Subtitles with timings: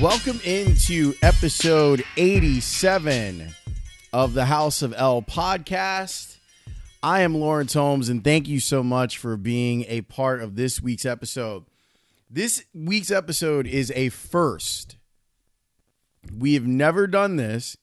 [0.00, 3.52] Welcome into episode 87
[4.12, 6.36] of the House of L podcast.
[7.02, 10.80] I am Lawrence Holmes, and thank you so much for being a part of this
[10.80, 11.64] week's episode.
[12.30, 14.98] This week's episode is a first.
[16.32, 17.76] We have never done this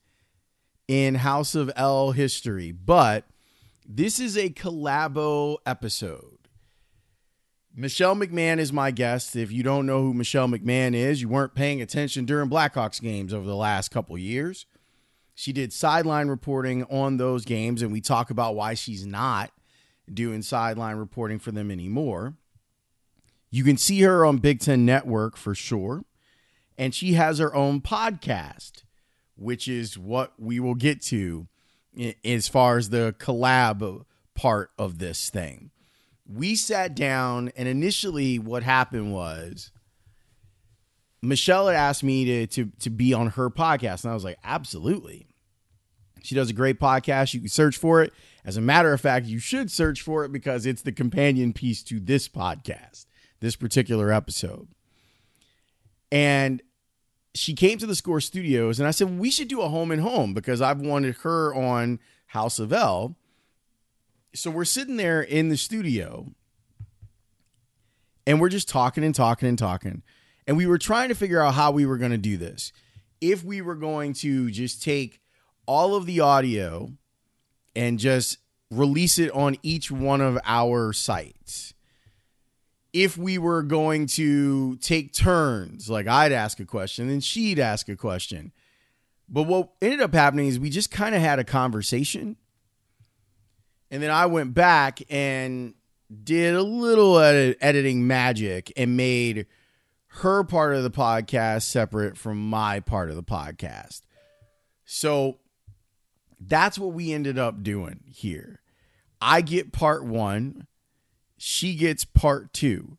[0.88, 3.26] in House of L history, but
[3.86, 6.35] this is a collabo episode.
[7.78, 9.36] Michelle McMahon is my guest.
[9.36, 13.34] If you don't know who Michelle McMahon is, you weren't paying attention during Blackhawks games
[13.34, 14.66] over the last couple years.
[15.34, 19.52] She did sideline reporting on those games, and we talk about why she's not
[20.12, 22.36] doing sideline reporting for them anymore.
[23.52, 26.06] You can see her on Big Ten Network for sure.
[26.78, 28.84] And she has her own podcast,
[29.36, 31.48] which is what we will get to
[32.24, 35.72] as far as the collab part of this thing.
[36.28, 39.72] We sat down, and initially, what happened was
[41.22, 44.38] Michelle had asked me to, to, to be on her podcast, and I was like,
[44.44, 45.28] absolutely.
[46.24, 47.34] She does a great podcast.
[47.34, 48.12] You can search for it.
[48.44, 51.84] As a matter of fact, you should search for it because it's the companion piece
[51.84, 53.06] to this podcast,
[53.40, 54.68] this particular episode.
[56.12, 56.62] And
[57.36, 60.02] she came to the Score Studios, and I said, We should do a home and
[60.02, 63.16] home because I've wanted her on House of L.
[64.36, 66.28] So we're sitting there in the studio,
[68.28, 70.04] and we're just talking and talking and talking.
[70.46, 72.74] And we were trying to figure out how we were going to do this.
[73.22, 75.22] If we were going to just take
[75.66, 76.92] all of the audio
[77.76, 78.38] and just
[78.70, 81.74] release it on each one of our sites.
[82.94, 87.90] If we were going to take turns, like I'd ask a question and she'd ask
[87.90, 88.52] a question.
[89.28, 92.38] But what ended up happening is we just kind of had a conversation.
[93.96, 95.74] And then I went back and
[96.26, 99.46] did a little edit- editing magic and made
[100.08, 104.02] her part of the podcast separate from my part of the podcast.
[104.84, 105.40] So
[106.42, 108.60] that's what we ended up doing here.
[109.22, 110.68] I get part one,
[111.38, 112.98] she gets part two.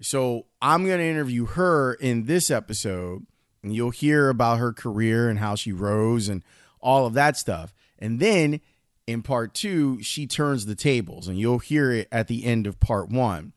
[0.00, 3.24] So I'm going to interview her in this episode,
[3.62, 6.42] and you'll hear about her career and how she rose and
[6.80, 7.72] all of that stuff.
[8.00, 8.60] And then
[9.06, 12.80] in part two, she turns the tables, and you'll hear it at the end of
[12.80, 13.52] part one.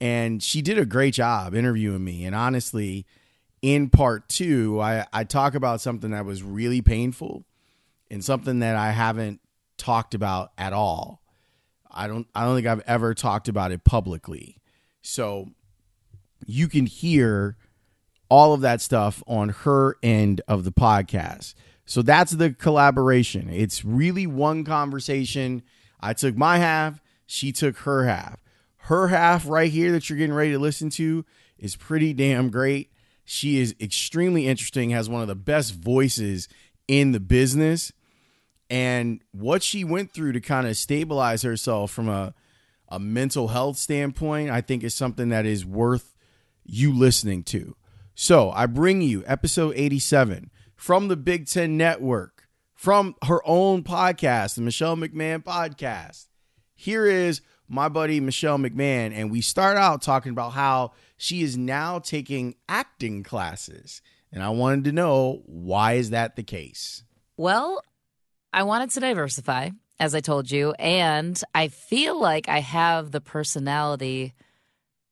[0.00, 2.24] And she did a great job interviewing me.
[2.26, 3.06] And honestly,
[3.62, 7.44] in part two, I, I talk about something that was really painful
[8.10, 9.40] and something that I haven't
[9.78, 11.22] talked about at all.
[11.90, 14.58] I don't I don't think I've ever talked about it publicly.
[15.00, 15.48] So
[16.44, 17.56] you can hear
[18.28, 21.54] all of that stuff on her end of the podcast.
[21.86, 23.48] So that's the collaboration.
[23.48, 25.62] It's really one conversation.
[26.00, 28.42] I took my half, she took her half.
[28.78, 31.24] Her half right here that you're getting ready to listen to
[31.58, 32.92] is pretty damn great.
[33.24, 36.48] She is extremely interesting, has one of the best voices
[36.86, 37.92] in the business
[38.68, 42.34] and what she went through to kind of stabilize herself from a
[42.88, 46.14] a mental health standpoint, I think is something that is worth
[46.64, 47.74] you listening to.
[48.14, 54.54] So, I bring you episode 87 from the Big 10 Network, from her own podcast,
[54.54, 56.26] the Michelle McMahon podcast.
[56.74, 61.56] Here is my buddy Michelle McMahon and we start out talking about how she is
[61.56, 64.02] now taking acting classes.
[64.30, 67.02] And I wanted to know why is that the case?
[67.36, 67.82] Well,
[68.52, 73.20] I wanted to diversify, as I told you, and I feel like I have the
[73.20, 74.34] personality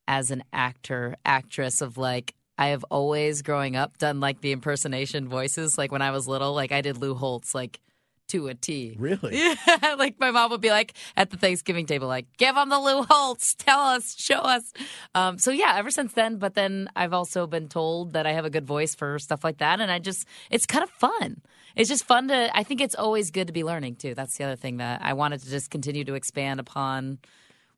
[0.06, 5.28] as an actor, actress of like I have always growing up done like the impersonation
[5.28, 5.76] voices.
[5.76, 7.81] Like when I was little, like I did Lou Holtz like
[8.28, 8.97] to a T.
[8.98, 9.37] Really?
[9.66, 9.94] Yeah.
[9.98, 13.03] like my mom would be like at the Thanksgiving table, like, give them the Lou
[13.03, 14.72] Holtz, tell us, show us.
[15.14, 18.44] Um, so yeah, ever since then, but then I've also been told that I have
[18.44, 19.81] a good voice for stuff like that.
[19.81, 21.43] And I just, it's kind of fun.
[21.76, 24.14] It's just fun to, I think it's always good to be learning too.
[24.14, 27.19] That's the other thing that I wanted to just continue to expand upon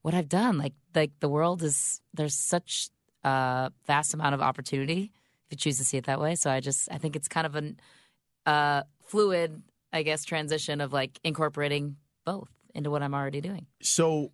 [0.03, 0.59] what I've done.
[0.59, 2.91] Like, like the world is, there's such
[3.27, 5.13] a vast amount of opportunity
[5.47, 6.35] if you choose to see it that way.
[6.35, 9.63] So I just, I think it's kind of a uh, fluid
[9.97, 13.67] I guess, transition of like incorporating both into what I'm already doing.
[13.83, 14.33] So,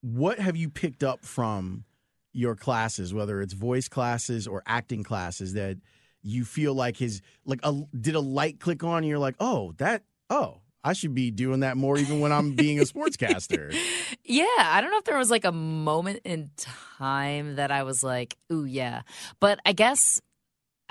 [0.00, 1.84] what have you picked up from
[2.32, 5.78] your classes, whether it's voice classes or acting classes, that
[6.22, 8.98] you feel like his like a did a light click on?
[8.98, 12.52] And you're like, oh, that oh, I should be doing that more even when I'm
[12.52, 13.74] being a sportscaster.
[14.24, 18.02] yeah, I don't know if there was like a moment in time that I was
[18.02, 19.02] like, ooh, yeah.
[19.40, 20.20] But I guess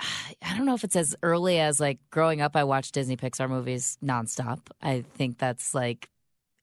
[0.00, 3.48] I don't know if it's as early as like growing up, I watched Disney Pixar
[3.48, 4.60] movies nonstop.
[4.80, 6.08] I think that's like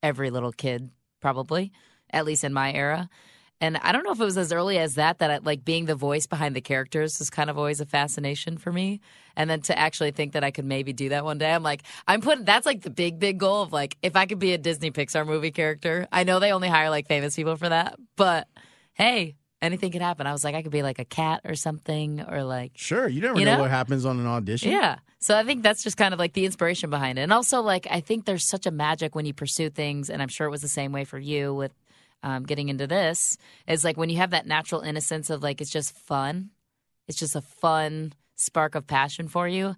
[0.01, 0.89] every little kid,
[1.21, 1.71] probably,
[2.09, 3.09] at least in my era.
[3.59, 5.85] And I don't know if it was as early as that that I, like being
[5.85, 8.99] the voice behind the characters was kind of always a fascination for me.
[9.35, 11.83] And then to actually think that I could maybe do that one day, I'm like,
[12.07, 14.57] I'm putting that's like the big big goal of like if I could be a
[14.57, 16.07] Disney Pixar movie character.
[16.11, 18.47] I know they only hire like famous people for that, but
[18.93, 20.27] hey, anything could happen.
[20.27, 23.21] I was like, I could be like a cat or something, or like Sure, you
[23.21, 23.55] never You know?
[23.55, 23.61] know?
[23.61, 24.71] what happens on an audition.
[24.71, 24.97] yeah.
[25.19, 27.23] So I think that's just kind of like the inspiration behind it.
[27.23, 30.27] And also, like, I think there's such a magic when you pursue things, and I'm
[30.27, 31.73] sure it was the same way for you with
[32.23, 33.37] um, getting into this.
[33.67, 36.51] Is like when you have that natural innocence of like, it's just fun.
[37.07, 39.75] It's just a fun spark of passion for you.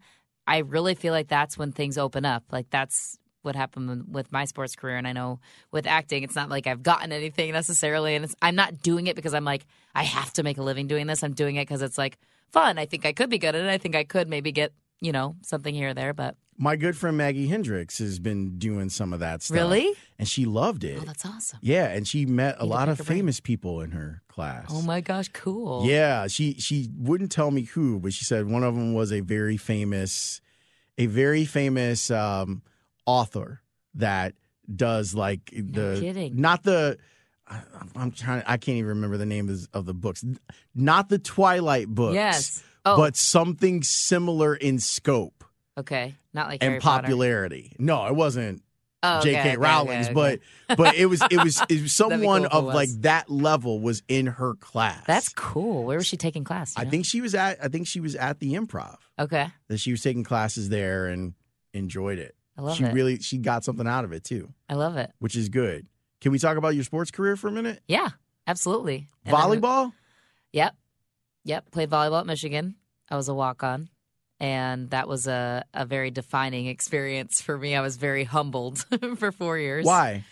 [0.48, 2.44] I really feel like that's when things open up.
[2.52, 4.98] Like, that's what happened with my sports career.
[4.98, 5.40] And I know
[5.72, 8.16] with acting, it's not like I've gotten anything necessarily.
[8.16, 9.66] And it's, I'm not doing it because I'm like,
[9.96, 11.24] I have to make a living doing this.
[11.24, 12.18] I'm doing it because it's like
[12.52, 12.78] fun.
[12.78, 13.70] I think I could be good at it.
[13.70, 16.14] I think I could maybe get, you know, something here or there.
[16.14, 19.56] But My good friend Maggie Hendricks has been doing some of that stuff.
[19.56, 19.94] really?
[20.18, 21.00] And she loved it.
[21.02, 21.60] Oh, that's awesome.
[21.62, 24.66] yeah, and she met a lot of famous people in her class.
[24.70, 25.86] Oh my gosh, cool.
[25.86, 29.22] Yeah, she she wouldn't tell me who, but she said one of them was a
[29.22, 30.42] very famous,
[30.98, 32.62] a very famous um,
[33.06, 33.62] author
[33.96, 34.34] that
[34.76, 36.40] does like the kidding.
[36.42, 36.98] not the.
[37.48, 37.62] I,
[37.96, 38.44] I'm trying.
[38.46, 40.26] I can't even remember the name of, of the books.
[40.76, 42.16] Not the Twilight books.
[42.16, 42.64] Yes.
[42.86, 45.39] Oh, But something similar in scope
[45.80, 46.16] okay.
[46.34, 47.04] Not like and Harry Potter.
[47.04, 47.74] popularity.
[47.80, 48.62] No, it wasn't
[49.02, 49.40] Oh, J.K.
[49.40, 50.40] okay, Rowling's, okay, okay.
[50.68, 54.04] but but it was it was it was someone cool of like that level was
[54.10, 55.06] in her class.
[55.08, 55.86] that's cool.
[55.86, 56.74] Where was she taking class?
[56.76, 56.90] I know?
[56.90, 58.98] think she was at I think she was at the improv.
[59.18, 59.48] Okay.
[59.70, 61.34] That she was taking classes there and
[61.74, 62.36] enjoyed it.
[62.58, 62.94] I love she it.
[62.94, 65.14] really she got something out of it too, I love it.
[65.20, 65.88] which is good.
[66.20, 67.80] Can we talk about your sports career for a minute?
[67.88, 68.10] Yeah,
[68.48, 69.08] absolutely.
[69.24, 69.94] And then- Volleyball?
[70.52, 70.76] Yep.
[71.46, 71.72] Yep.
[71.72, 72.76] Played volleyball at Michigan.
[73.10, 73.88] I was a walk on.
[74.40, 77.76] And that was a, a very defining experience for me.
[77.76, 78.80] I was very humbled
[79.18, 79.86] for four years.
[79.86, 80.24] Why?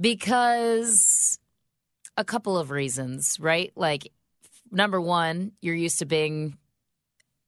[0.00, 1.38] Because
[2.16, 3.72] a couple of reasons, right?
[3.74, 4.12] Like,
[4.70, 6.56] number one, you're used to being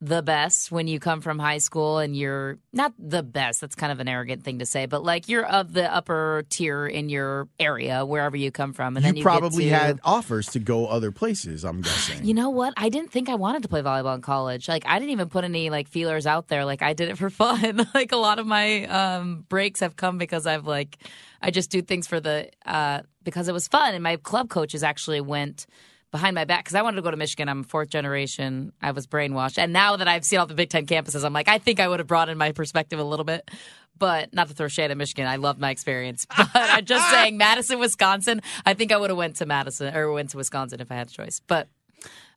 [0.01, 3.61] the best when you come from high school and you're not the best.
[3.61, 6.85] That's kind of an arrogant thing to say, but like you're of the upper tier
[6.85, 8.97] in your area, wherever you come from.
[8.97, 12.25] And then you you probably to, had offers to go other places, I'm guessing.
[12.25, 12.73] You know what?
[12.75, 14.67] I didn't think I wanted to play volleyball in college.
[14.67, 16.65] Like I didn't even put any like feelers out there.
[16.65, 17.87] Like I did it for fun.
[17.93, 20.97] like a lot of my um breaks have come because I've like
[21.41, 24.83] I just do things for the uh because it was fun and my club coaches
[24.83, 25.67] actually went
[26.15, 27.49] behind my back because I wanted to go to Michigan.
[27.49, 28.71] I'm fourth generation.
[28.81, 29.57] I was brainwashed.
[29.57, 31.89] And now that I've seen all the Big Ten campuses, I'm like, I think I
[31.89, 33.51] would have broadened my perspective a little bit.
[33.97, 35.27] But not to throw shade at Michigan.
[35.27, 36.25] I loved my experience.
[36.37, 40.11] But I'm just saying Madison, Wisconsin, I think I would have went to Madison or
[40.13, 41.41] went to Wisconsin if I had a choice.
[41.45, 41.67] But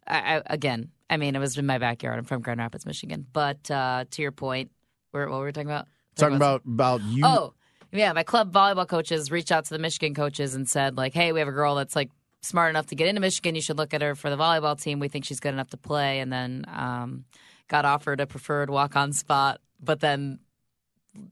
[0.06, 2.18] I, I, again, I mean, it was in my backyard.
[2.18, 3.26] I'm from Grand Rapids, Michigan.
[3.32, 4.72] But uh, to your point,
[5.12, 5.86] where, what were we talking about?
[6.16, 7.54] Talking about about you Oh,
[7.92, 8.12] yeah.
[8.12, 11.38] My club volleyball coaches reached out to the Michigan coaches and said, like, hey, we
[11.38, 12.10] have a girl that's like
[12.48, 13.54] smart enough to get into Michigan.
[13.54, 14.98] You should look at her for the volleyball team.
[14.98, 16.20] We think she's good enough to play.
[16.20, 17.24] And then um,
[17.68, 19.60] got offered a preferred walk on spot.
[19.80, 20.40] But then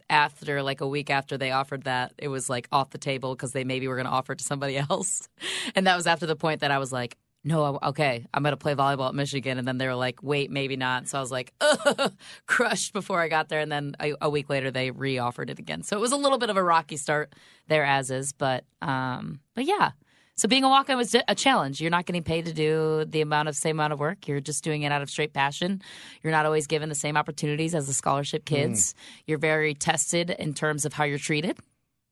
[0.08, 3.52] after like a week after they offered that, it was like off the table because
[3.52, 5.28] they maybe were going to offer it to somebody else.
[5.74, 8.56] And that was after the point that I was like, no, okay, I'm going to
[8.56, 9.56] play volleyball at Michigan.
[9.56, 11.06] And then they were like, wait, maybe not.
[11.06, 11.54] So I was like,
[12.46, 13.60] crushed before I got there.
[13.60, 15.84] And then a, a week later, they re offered it again.
[15.84, 17.32] So it was a little bit of a rocky start
[17.68, 18.32] there, as is.
[18.32, 19.92] But, um, but yeah.
[20.36, 21.80] So being a walk on was a challenge.
[21.80, 24.28] You're not getting paid to do the amount of same amount of work.
[24.28, 25.80] You're just doing it out of straight passion.
[26.22, 28.54] You're not always given the same opportunities as the scholarship hmm.
[28.54, 28.94] kids.
[29.26, 31.58] You're very tested in terms of how you're treated.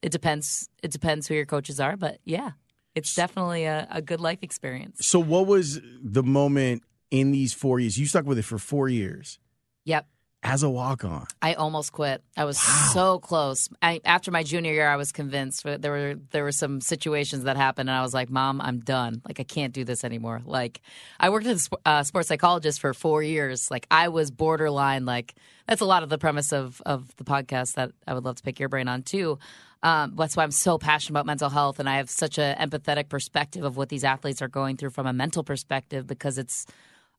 [0.01, 0.69] It depends.
[0.83, 2.53] It depends who your coaches are, but yeah,
[2.95, 5.07] it's definitely a, a good life experience.
[5.07, 7.99] So what was the moment in these four years?
[7.99, 9.39] You stuck with it for four years
[9.85, 10.07] Yep.
[10.45, 11.27] As a walk on.
[11.41, 12.23] I almost quit.
[12.37, 12.59] I was
[12.93, 13.69] so close.
[13.81, 15.65] I, after my junior year, I was convinced.
[15.65, 18.81] But there were there were some situations that happened, and I was like, "Mom, I'm
[18.81, 19.23] done.
[19.27, 20.83] Like, I can't do this anymore." Like,
[21.19, 23.71] I worked as a uh, sports psychologist for four years.
[23.71, 25.07] Like, I was borderline.
[25.07, 25.35] Like,
[25.67, 28.43] that's a lot of the premise of of the podcast that I would love to
[28.43, 29.39] pick your brain on too.
[29.83, 33.09] Um, that's why I'm so passionate about mental health, and I have such an empathetic
[33.09, 36.67] perspective of what these athletes are going through from a mental perspective because it's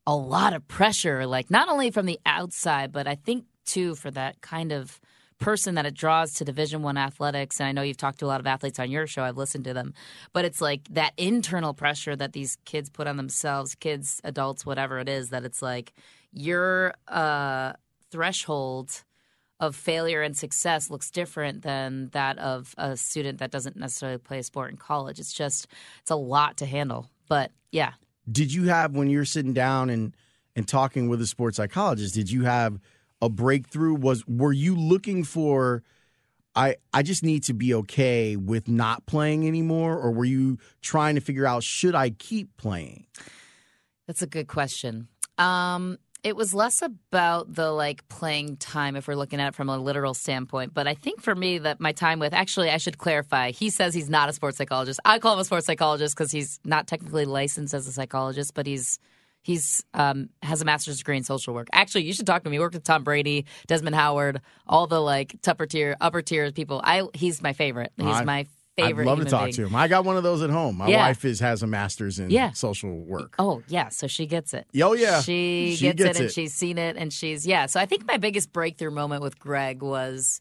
[0.06, 4.10] a lot of pressure, like not only from the outside, but I think too for
[4.12, 5.00] that kind of
[5.38, 7.60] person that it draws to Division One athletics.
[7.60, 9.22] And I know you've talked to a lot of athletes on your show.
[9.22, 9.92] I've listened to them,
[10.32, 14.98] but it's like that internal pressure that these kids put on themselves, kids, adults, whatever
[14.98, 15.30] it is.
[15.30, 15.92] That it's like
[16.32, 17.74] your uh,
[18.10, 19.04] threshold
[19.58, 24.38] of failure and success looks different than that of a student that doesn't necessarily play
[24.38, 25.18] a sport in college.
[25.18, 25.66] It's just
[26.00, 27.10] it's a lot to handle.
[27.28, 27.92] But yeah,
[28.30, 30.14] Did you have when you're sitting down and
[30.54, 32.14] and talking with a sports psychologist?
[32.14, 32.80] Did you have
[33.20, 33.94] a breakthrough?
[33.94, 35.82] Was were you looking for
[36.56, 41.14] I I just need to be okay with not playing anymore, or were you trying
[41.14, 43.06] to figure out should I keep playing?
[44.06, 45.08] That's a good question.
[45.38, 49.68] Um, it was less about the like playing time if we're looking at it from
[49.68, 50.74] a literal standpoint.
[50.74, 53.52] But I think for me that my time with actually I should clarify.
[53.52, 54.98] He says he's not a sports psychologist.
[55.04, 58.66] I call him a sports psychologist because he's not technically licensed as a psychologist, but
[58.66, 58.98] he's
[59.42, 61.68] he's um, has a master's degree in social work.
[61.72, 62.52] Actually, you should talk to him.
[62.54, 66.80] He worked with Tom Brady, Desmond Howard, all the like upper tier upper tier people.
[66.82, 67.92] I he's my favorite.
[67.96, 69.02] He's I- my favorite.
[69.04, 69.54] I'd love to talk being.
[69.54, 69.74] to him.
[69.74, 70.76] I got one of those at home.
[70.78, 71.06] My Yeah.
[71.06, 72.52] wife is has a master's in Yeah.
[72.52, 73.34] social work.
[73.38, 74.66] Oh yeah, so she gets it.
[74.82, 75.20] Oh, yeah.
[75.22, 77.66] she, She gets, gets it, and she's seen it, and she's yeah.
[77.66, 80.40] So I think my biggest breakthrough moment with Greg was.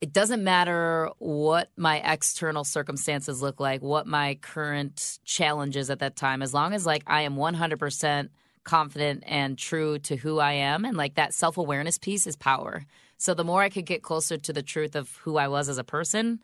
[0.00, 6.16] It doesn't matter what my external circumstances look like, what my current challenges at that
[6.16, 8.28] time, as long as like I am 100%
[8.64, 10.84] confident and true to who I am.
[10.84, 12.84] And like that self awareness piece is power.
[13.16, 15.78] So the more I could get closer to the truth of who I was as
[15.78, 16.40] a person,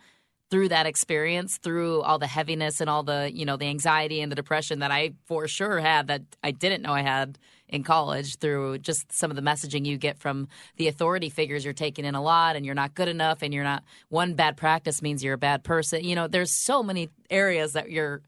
[0.50, 4.32] through that experience, through all the heaviness and all the, you know, the anxiety and
[4.32, 7.38] the depression that I for sure had that I didn't know I had
[7.68, 11.74] in college through just some of the messaging you get from the authority figures you're
[11.74, 15.02] taking in a lot and you're not good enough and you're not one bad practice
[15.02, 16.02] means you're a bad person.
[16.02, 18.22] You know, there's so many areas that your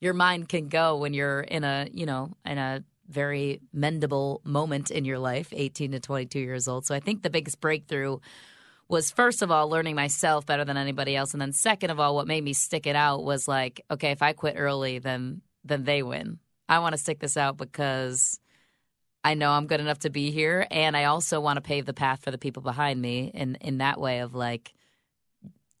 [0.00, 4.90] your mind can go when you're in a, you know, in a very mendable moment
[4.90, 6.84] in your life, 18 to 22 years old.
[6.86, 8.18] So I think the biggest breakthrough
[8.92, 11.32] was first of all learning myself better than anybody else.
[11.32, 14.22] And then second of all what made me stick it out was like okay if
[14.22, 16.38] i quit early then then they win.
[16.68, 18.38] I want to stick this out because
[19.24, 20.66] i know i'm good enough to be here.
[20.70, 23.78] And i also want to pave the path for the people behind me in in
[23.78, 24.74] that way of like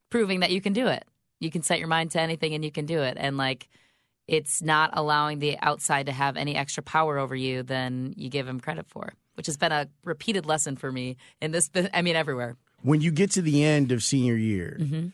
[0.08, 1.04] proving that you can do it.
[1.38, 3.18] You can set your mind to anything and you can do it.
[3.20, 3.68] And like
[4.26, 8.46] it's not allowing the outside to have any extra power over you than you give
[8.46, 12.16] them credit for which has been a repeated lesson for me in this i mean
[12.16, 15.06] everywhere When you get to the end of senior year, Mm-hmm.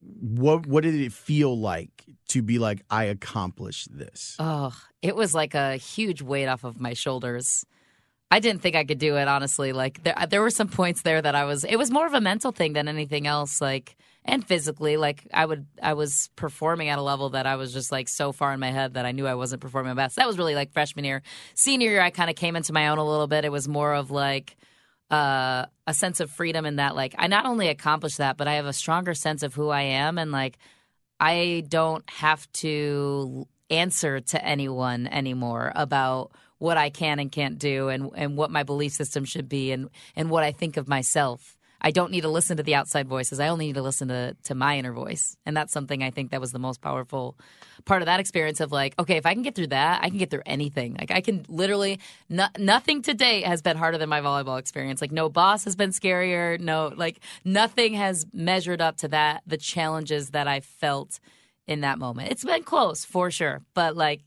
[0.00, 4.36] what what did it feel like to be like I accomplished this?
[4.38, 7.64] Oh, it was like a huge weight off of my shoulders.
[8.30, 9.72] I didn't think I could do it, honestly.
[9.72, 11.64] Like there, there were some points there that I was.
[11.64, 13.60] It was more of a mental thing than anything else.
[13.60, 17.72] Like and physically, like I would, I was performing at a level that I was
[17.72, 20.16] just like so far in my head that I knew I wasn't performing my best.
[20.16, 21.22] That was really like freshman year,
[21.54, 22.02] senior year.
[22.02, 23.46] I kind of came into my own a little bit.
[23.46, 24.56] It was more of like
[25.10, 28.54] uh, a sense of freedom in that like I not only accomplished that, but I
[28.54, 30.58] have a stronger sense of who I am and like
[31.20, 37.88] I don't have to answer to anyone anymore about what I can and can't do
[37.88, 41.57] and and what my belief system should be and and what I think of myself.
[41.80, 43.38] I don't need to listen to the outside voices.
[43.38, 45.36] I only need to listen to to my inner voice.
[45.46, 47.36] And that's something I think that was the most powerful
[47.84, 50.18] part of that experience of like, okay, if I can get through that, I can
[50.18, 50.96] get through anything.
[50.98, 55.00] Like I can literally no, nothing to date has been harder than my volleyball experience.
[55.00, 59.56] Like no boss has been scarier, no like nothing has measured up to that the
[59.56, 61.20] challenges that I felt
[61.66, 62.32] in that moment.
[62.32, 64.22] It's been close for sure, but like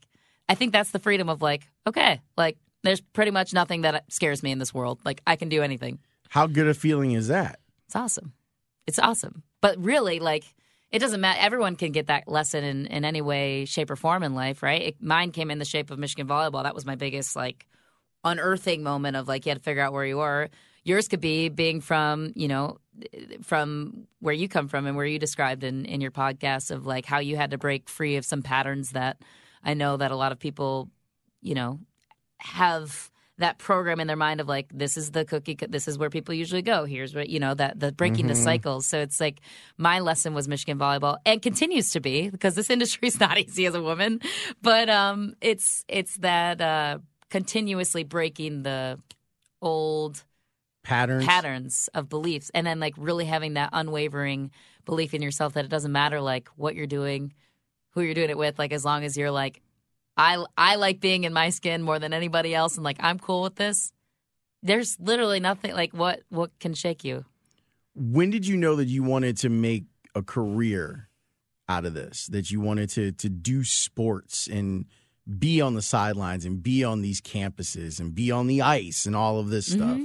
[0.48, 4.44] I think that's the freedom of like, okay, like there's pretty much nothing that scares
[4.44, 5.00] me in this world.
[5.06, 6.00] Like I can do anything.
[6.32, 7.60] How good a feeling is that?
[7.88, 8.32] It's awesome.
[8.88, 9.44] It's awesome.
[9.60, 10.46] But really, like,
[10.90, 11.42] it doesn't matter.
[11.42, 14.82] Everyone can get that lesson in, in any way, shape, or form in life, right?
[14.82, 16.64] It, mine came in the shape of Michigan volleyball.
[16.64, 17.68] That was my biggest, like,
[18.24, 20.48] unearthing moment of, like, you had to figure out where you are.
[20.86, 22.78] Yours could be being from, you know,
[23.42, 27.06] from where you come from and where you described in, in your podcast of, like,
[27.06, 29.18] how you had to break free of some patterns that
[29.66, 30.90] I know that a lot of people,
[31.42, 31.82] you know,
[32.38, 33.11] have
[33.42, 36.34] that program in their mind of like this is the cookie this is where people
[36.34, 36.86] usually go.
[36.86, 38.86] Here's what you know that the breaking the cycles.
[38.88, 39.42] So it's like
[39.78, 43.66] my lesson was michigan volleyball and continues to be because this industry is not easy
[43.66, 44.22] as a woman.
[44.62, 49.00] But um it's it's that uh continuously breaking the
[49.62, 50.24] old
[50.84, 51.26] Patterns.
[51.26, 54.50] patterns of beliefs and then like really having that unwavering
[54.86, 57.34] belief in yourself that it doesn't matter like what you're doing
[57.92, 59.62] who you're doing it with like as long as you're like
[60.22, 63.42] i i like being in my skin more than anybody else and like i'm cool
[63.42, 63.92] with this
[64.64, 67.26] there's literally nothing like what what can shake you
[67.96, 69.84] When did you know that you wanted to make
[70.16, 71.10] a career
[71.68, 72.28] out of this?
[72.28, 74.86] That you wanted to to do sports and
[75.26, 79.16] be on the sidelines and be on these campuses and be on the ice and
[79.16, 80.00] all of this stuff.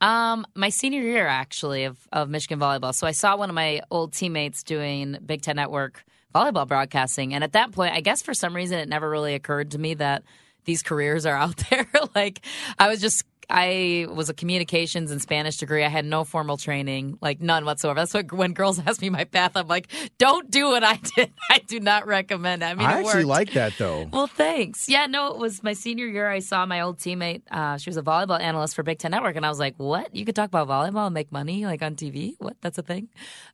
[0.00, 2.94] Um, my senior year actually of of Michigan volleyball.
[2.94, 6.04] So I saw one of my old teammates doing Big Ten Network
[6.36, 9.70] volleyball broadcasting, and at that point, I guess for some reason it never really occurred
[9.72, 10.22] to me that
[10.64, 11.86] these careers are out there.
[12.14, 12.44] like
[12.78, 15.84] I was just I was a communications and Spanish degree.
[15.84, 18.00] I had no formal training, like none whatsoever.
[18.00, 19.88] That's what when girls ask me my path, I'm like,
[20.18, 21.32] don't do what I did.
[21.50, 22.62] I do not recommend.
[22.62, 22.66] it.
[22.66, 23.28] I mean, I it actually worked.
[23.28, 24.08] like that though.
[24.12, 24.88] Well, thanks.
[24.88, 26.28] Yeah, no, it was my senior year.
[26.28, 27.42] I saw my old teammate.
[27.50, 30.14] Uh, she was a volleyball analyst for Big Ten Network, and I was like, "What?
[30.14, 32.34] You could talk about volleyball and make money like on TV?
[32.38, 32.56] What?
[32.60, 33.08] That's a thing."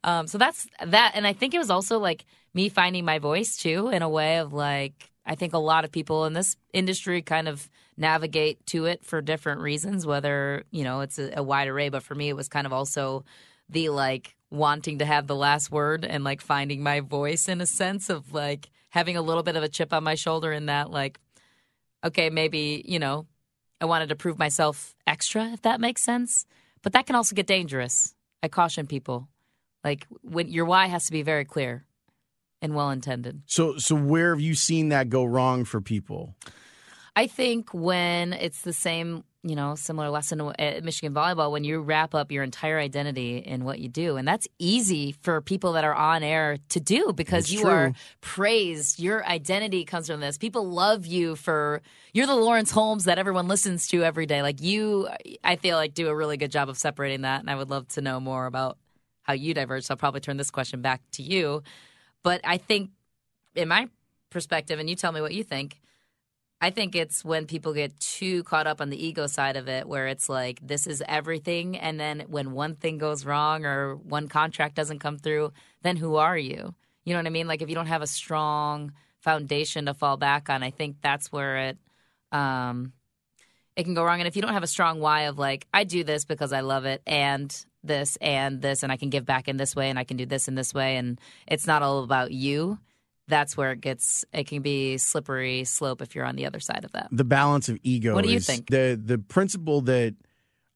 [0.05, 3.57] Um, so that's that, and I think it was also like me finding my voice
[3.57, 7.23] too, in a way of like I think a lot of people in this industry
[7.23, 10.07] kind of navigate to it for different reasons.
[10.07, 12.73] Whether you know it's a, a wide array, but for me, it was kind of
[12.73, 13.25] also
[13.69, 17.67] the like wanting to have the last word and like finding my voice in a
[17.67, 20.91] sense of like having a little bit of a chip on my shoulder in that
[20.91, 21.19] like
[22.05, 23.27] okay maybe you know
[23.81, 26.45] i wanted to prove myself extra if that makes sense
[26.83, 29.27] but that can also get dangerous i caution people
[29.85, 31.87] like when your why has to be very clear
[32.61, 36.35] and well intended So so where have you seen that go wrong for people?
[37.15, 41.81] I think when it's the same, you know, similar lesson at Michigan volleyball, when you
[41.81, 45.85] wrap up your entire identity in what you do, and that's easy for people that
[45.85, 47.71] are on air to do because It's you true.
[47.71, 47.93] are
[48.23, 48.99] praised.
[48.99, 50.39] Your identity comes from this.
[50.39, 51.83] People love you for
[52.15, 54.41] you're the Lawrence Holmes that everyone listens to every day.
[54.41, 55.09] Like you,
[55.45, 57.89] I feel like do a really good job of separating that, and I would love
[57.89, 58.79] to know more about
[59.23, 59.85] how you diverge.
[59.85, 61.63] So I'll probably turn this question back to you,
[62.23, 62.91] but I think,
[63.55, 63.89] in my
[64.31, 65.82] perspective, and you tell me what you think.
[66.63, 69.89] I think it's when people get too caught up on the ego side of it,
[69.89, 71.77] where it's like, this is everything.
[71.77, 75.53] And then when one thing goes wrong or one contract doesn't come through,
[75.83, 76.73] then who are you?
[77.05, 77.49] You know what I mean?
[77.49, 81.33] Like, if you don't have a strong foundation to fall back on, I think that's
[81.33, 81.79] where it.
[82.31, 82.93] Um,
[83.75, 84.21] it can go wrong.
[84.21, 86.61] And if you don't have a strong why of like, I do this because I
[86.61, 87.53] love it and
[87.83, 90.27] this and this, and I can give back in this way and I can do
[90.27, 92.79] this in this way, and it's not all about you,
[93.29, 96.85] that's where it gets, it can be slippery slope if you're on the other side
[96.85, 97.09] of that.
[97.13, 98.15] The balance of ego.
[98.15, 98.69] What do you is think?
[98.71, 100.15] The the principle that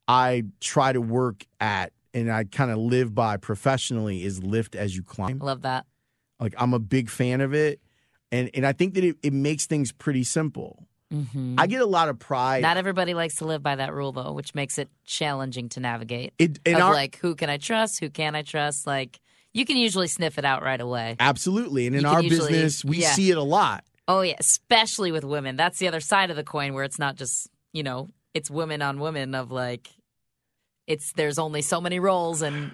[0.08, 4.96] I try to work at and I kind of live by professionally is lift as
[4.96, 5.40] you climb.
[5.42, 5.86] I love that.
[6.40, 7.80] Like I'm a big fan of it.
[8.32, 10.86] And and I think that it, it makes things pretty simple.
[11.10, 12.62] hmm I get a lot of pride.
[12.62, 16.32] Not everybody likes to live by that rule, though, which makes it challenging to navigate.
[16.38, 18.00] it, our, like, who can I trust?
[18.00, 18.86] Who can I trust?
[18.86, 19.20] Like,
[19.56, 21.16] you can usually sniff it out right away.
[21.18, 21.86] absolutely.
[21.86, 23.12] And in our usually- business, we yeah.
[23.12, 23.84] see it a lot.
[24.08, 25.56] Oh yeah, especially with women.
[25.56, 28.82] That's the other side of the coin where it's not just you know it's women
[28.82, 29.88] on women of like
[30.86, 32.70] it's there's only so many roles and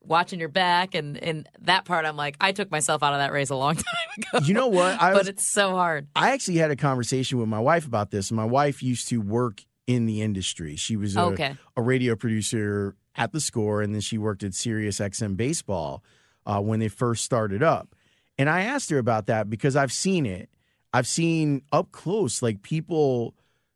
[0.00, 3.30] watching your back and and that part I'm like I took myself out of that
[3.32, 3.84] race a long time
[4.18, 4.44] ago.
[4.46, 5.00] You know what?
[5.00, 6.08] I but was, it's so hard.
[6.16, 8.32] I actually had a conversation with my wife about this.
[8.32, 10.74] My wife used to work in the industry.
[10.76, 11.56] She was a, Okay.
[11.76, 16.02] a radio producer at the score, and then she worked at Sirius XM Baseball
[16.46, 17.94] uh, when they first started up.
[18.38, 20.48] And I asked her about that because I've seen it.
[20.92, 23.34] I've seen up close, like people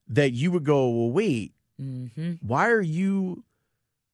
[0.09, 2.07] that you would go, well, wait, hmm
[2.41, 3.45] why are you,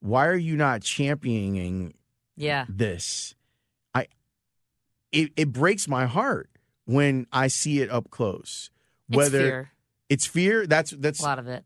[0.01, 1.95] why are you not championing
[2.37, 2.67] Yeah.
[2.69, 3.35] this?
[3.95, 4.07] I,
[5.13, 6.49] it, it breaks my heart
[6.87, 8.71] when I see it up close.
[9.09, 9.71] It's Whether fear.
[10.09, 11.65] it's fear, that's that's A lot of it.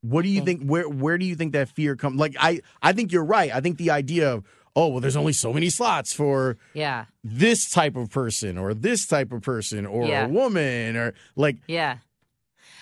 [0.00, 0.60] what do you think.
[0.60, 0.70] think?
[0.70, 2.18] Where where do you think that fear comes?
[2.18, 3.54] Like I I think you're right.
[3.54, 7.04] I think the idea of oh well, there's only so many slots for Yeah.
[7.22, 10.26] this type of person or this type of person or Yeah.
[10.26, 11.98] a woman or like Yeah.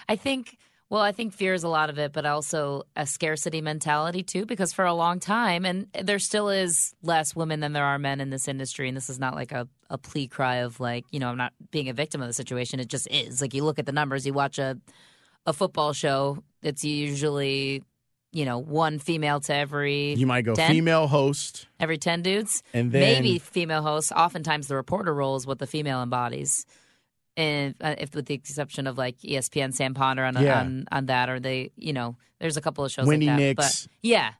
[0.09, 0.57] I think,
[0.89, 4.45] well, I think fear is a lot of it, but also a scarcity mentality too,
[4.45, 8.21] because for a long time, and there still is less women than there are men
[8.21, 8.89] in this industry.
[8.89, 11.53] And this is not like a, a plea cry of like, you know, I'm not
[11.71, 12.81] being a victim of the situation.
[12.81, 13.41] It just is.
[13.41, 14.79] Like you look at the numbers, you watch a,
[15.47, 17.83] a football show, it's usually,
[18.33, 20.71] you know, one female to every you might go 10?
[20.71, 22.63] female host every 10 dudes.
[22.73, 24.13] and then Maybe female hosts.
[24.13, 26.67] Oftentimes, the reporter role is what the female embodies,
[27.37, 30.61] and uh, if with the exception of like ESPN, Sam Ponder on Yeah.
[30.61, 33.43] on, on that, or they, you know, there's a couple of shows Wendy like that.
[33.43, 33.87] Nix.
[33.87, 34.33] But yeah,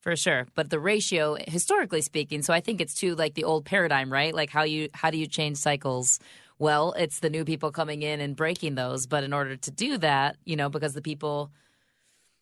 [0.00, 0.46] for sure.
[0.54, 4.34] But the ratio, historically speaking, so I think it's too like the old paradigm, right?
[4.34, 6.18] Like how you how do you change cycles?
[6.58, 9.06] Well, it's the new people coming in and breaking those.
[9.06, 11.50] But in order to do that, you know, because the people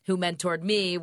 [0.07, 0.99] who mentored me,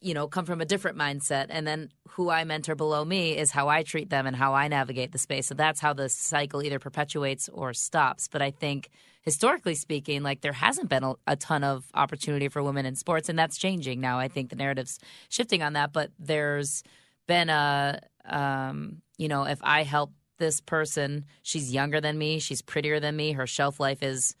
[0.00, 1.46] you know, come from a different mindset.
[1.50, 4.68] And then who I mentor below me is how I treat them and how I
[4.68, 5.46] navigate the space.
[5.46, 8.28] So that's how the cycle either perpetuates or stops.
[8.28, 8.90] But I think
[9.22, 13.28] historically speaking, like there hasn't been a, a ton of opportunity for women in sports,
[13.28, 14.18] and that's changing now.
[14.18, 15.92] I think the narrative's shifting on that.
[15.92, 16.84] But there's
[17.26, 22.62] been a, um, you know, if I help this person, she's younger than me, she's
[22.62, 24.36] prettier than me, her shelf life is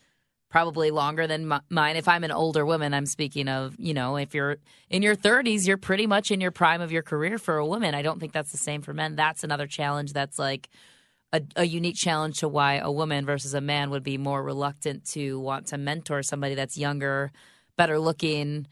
[0.54, 1.96] probably longer than mi- mine.
[1.96, 5.66] If I'm an older woman, I'm speaking of, you know, if you're in your 30s,
[5.66, 7.92] you're pretty much in your prime of your career for a woman.
[7.92, 9.16] I don't think that's the same for men.
[9.16, 10.68] That's another challenge that's like
[11.32, 15.04] a, a unique challenge to why a woman versus a man would be more reluctant
[15.06, 17.32] to want to mentor somebody that's younger,
[17.76, 18.68] better looking,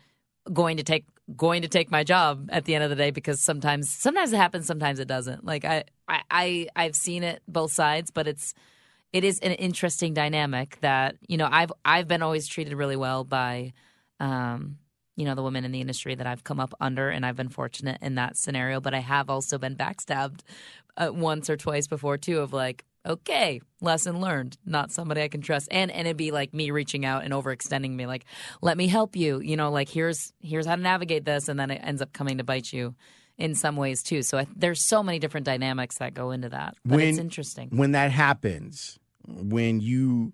[0.53, 1.05] going to take
[1.37, 4.37] going to take my job at the end of the day because sometimes sometimes it
[4.37, 8.55] happens sometimes it doesn't like I i i've seen it both sides but it's
[9.13, 13.25] it is an interesting dynamic that you know i've i've been always treated really well
[13.25, 13.73] by
[14.21, 14.79] um
[15.17, 17.49] you know the women in the industry that i've come up under and i've been
[17.49, 20.41] fortunate in that scenario but i have also been backstabbed
[20.97, 25.41] uh, once or twice before too of like okay, lesson learned, not somebody I can
[25.41, 25.67] trust.
[25.73, 28.25] And and it'd be like me reaching out and overextending me, like,
[28.61, 29.41] let me help you.
[29.41, 32.39] You know, like here's here's how to navigate this, and then it ends up coming
[32.39, 32.95] to bite you
[33.39, 34.23] in some ways too.
[34.23, 36.77] So I, there's so many different dynamics that go into that.
[36.85, 37.71] But When- it's interesting.
[37.71, 40.33] when that happens, when you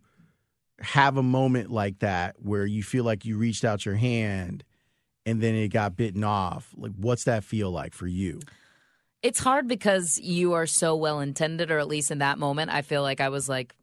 [0.81, 4.65] have a moment like that where you feel like you reached out your hand
[5.27, 8.41] and then it got bitten off, like what's that feel like for you?
[9.23, 12.83] It's hard because you are so well intended, or at least in that moment, I
[12.83, 13.75] feel like I was like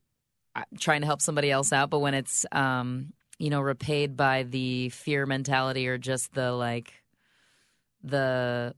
[0.79, 1.89] trying to help somebody else out.
[1.89, 6.93] But when it's, um, you know, repaid by the fear mentality or just the like,
[8.01, 8.73] the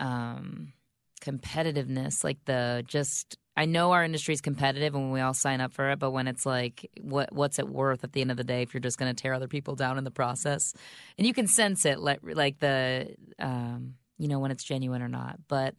[0.00, 0.74] um,
[1.22, 5.72] competitiveness, like the just, I know our industry is competitive and we all sign up
[5.72, 8.44] for it, but when it's like, what what's it worth at the end of the
[8.44, 10.74] day if you're just going to tear other people down in the process?
[11.18, 15.08] And you can sense it, like, like the, um, you know, when it's genuine or
[15.08, 15.36] not.
[15.48, 15.74] But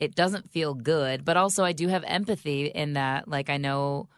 [0.00, 1.24] it doesn't feel good.
[1.24, 4.08] But also, I do have empathy in that, like, I know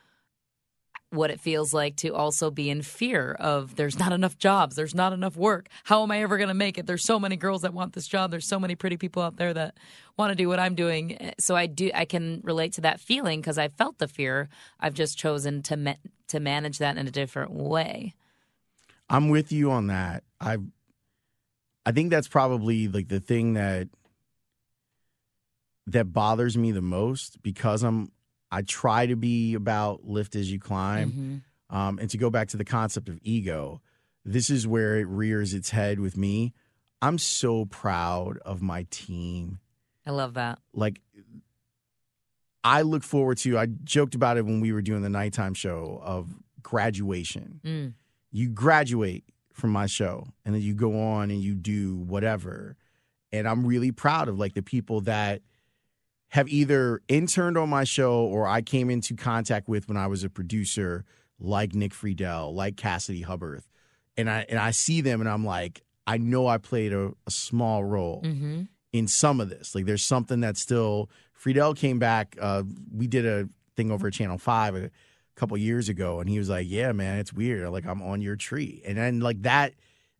[1.10, 4.94] what it feels like to also be in fear of there's not enough jobs, there's
[4.94, 5.68] not enough work.
[5.84, 6.86] How am I ever going to make it?
[6.86, 8.30] There's so many girls that want this job.
[8.30, 9.76] There's so many pretty people out there that
[10.16, 11.32] want to do what I'm doing.
[11.38, 14.48] So I do I can relate to that feeling because I felt the fear.
[14.78, 15.94] I've just chosen to ma-
[16.28, 18.14] to manage that in a different way.
[19.08, 20.22] I'm with you on that.
[20.40, 20.58] I
[21.84, 23.88] I think that's probably like the thing that
[25.88, 28.12] that bothers me the most because I'm
[28.50, 31.12] I try to be about lift as you climb.
[31.70, 31.74] Mhm.
[31.74, 33.80] Um, and to go back to the concept of ego,
[34.24, 36.52] this is where it rears its head with me.
[37.00, 39.60] I'm so proud of my team.
[40.04, 40.58] I love that.
[40.72, 41.00] Like,
[42.62, 46.00] I look forward to, I joked about it when we were doing the nighttime show
[46.02, 46.28] of
[46.62, 47.60] graduation.
[47.64, 47.94] Mm.
[48.32, 52.76] You graduate from my show and then you go on and you do whatever.
[53.32, 55.42] And I'm really proud of like the people that
[56.30, 60.24] have either interned on my show or I came into contact with when I was
[60.24, 61.04] a producer,
[61.38, 63.64] like Nick Friedell, like Cassidy Hubbarth.
[64.16, 67.30] And I and I see them and I'm like, I know I played a, a
[67.30, 68.62] small role hmm
[68.92, 69.74] in some of this.
[69.74, 72.36] Like there's something that still Friedell came back.
[72.40, 74.90] Uh, we did a thing over at Channel Five a
[75.36, 77.68] couple years ago, and he was like, "Yeah, man, it's weird.
[77.70, 79.74] Like I'm on your tree," and then like that.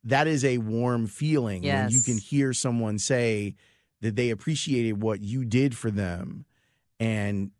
[0.04, 3.54] That is a warm feeling when you can hear someone say
[4.00, 6.44] that they appreciated what you did for them
[6.98, 7.50] and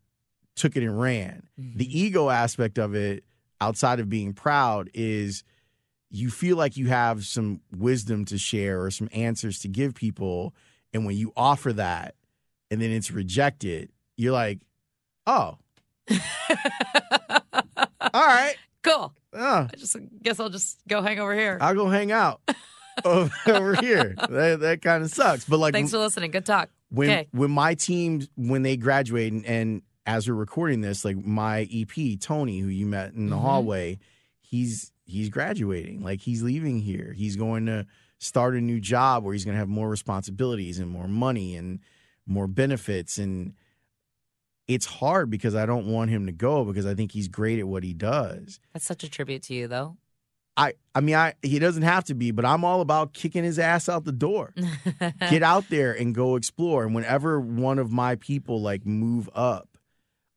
[0.55, 1.47] took it and ran.
[1.57, 3.23] The ego aspect of it,
[3.59, 5.43] outside of being proud, is
[6.09, 10.53] you feel like you have some wisdom to share or some answers to give people.
[10.93, 12.15] And when you offer that
[12.69, 14.59] and then it's rejected, you're like,
[15.25, 15.57] oh,
[16.11, 16.17] all
[18.13, 18.55] right.
[18.83, 19.13] Cool.
[19.33, 21.57] Uh, I just guess I'll just go hang over here.
[21.61, 22.41] I'll go hang out
[23.47, 24.15] over, here.
[24.29, 25.45] That, that kind of sucks.
[25.45, 26.31] But like Thanks for listening.
[26.31, 26.69] Good talk.
[26.89, 27.27] when okay.
[27.31, 32.19] when my team when they graduate and, and as we're recording this, like my EP
[32.19, 33.41] Tony, who you met in the Mhm.
[33.41, 33.99] hallway,
[34.39, 36.03] he's he's graduating.
[36.03, 37.13] Like he's leaving here.
[37.15, 37.85] He's going to
[38.19, 41.79] start a new job where he's going to have more responsibilities and more money and
[42.27, 43.53] more benefits and
[44.67, 47.67] it's hard because I don't want him to go because I think he's great at
[47.67, 48.59] what he does.
[48.73, 49.97] That's such a tribute to you, though.
[50.57, 53.57] I I mean I he doesn't have to be, but I'm all about kicking his
[53.59, 54.53] ass out the door.
[55.29, 56.83] Get out there and go explore.
[56.83, 59.77] And whenever one of my people like move up,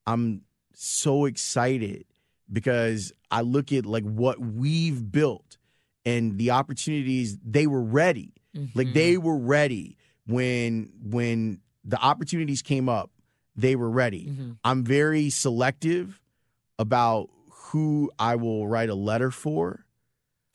[0.07, 2.05] I'm so excited
[2.53, 5.59] because I look at like what we've built
[6.07, 8.35] and the opportunities they were ready.
[8.75, 8.95] Like Mhm.
[8.95, 9.97] they were ready
[10.27, 13.11] when when the opportunities came up,
[13.57, 14.27] they were ready.
[14.27, 14.59] Mhm.
[14.63, 16.21] I'm very selective
[16.79, 19.84] about who I will write a letter for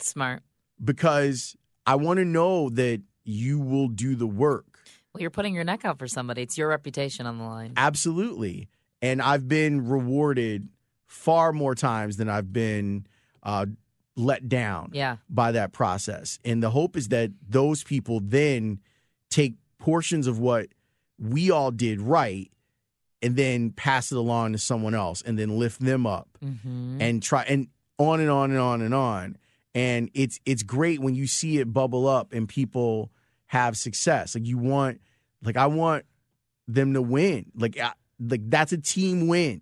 [0.02, 0.42] Smart.
[0.84, 4.66] because I want to know that you will do the work.
[5.14, 6.44] Well, you're putting your neck out for somebody.
[6.44, 7.74] It's your reputation on the line.
[7.78, 8.70] Absolutely.
[9.02, 10.68] And I've been rewarded
[11.08, 13.08] far more times than I've been
[13.44, 13.66] uh,
[14.16, 15.18] let down Yeah.
[15.30, 16.38] by that process.
[16.46, 18.80] And the hope is that those people then
[19.30, 20.68] take portions of what
[21.18, 22.52] we all did right
[23.22, 27.22] and then pass it along to someone else and then lift them up hmm and
[27.24, 29.38] try and on and on and on and on.
[29.76, 33.12] And it's it's great when you see it bubble up and people
[33.48, 34.36] have success.
[34.36, 35.02] Like you want,
[35.44, 36.06] like I want
[36.68, 37.52] them to win.
[37.56, 39.62] Like I, like that's a team win.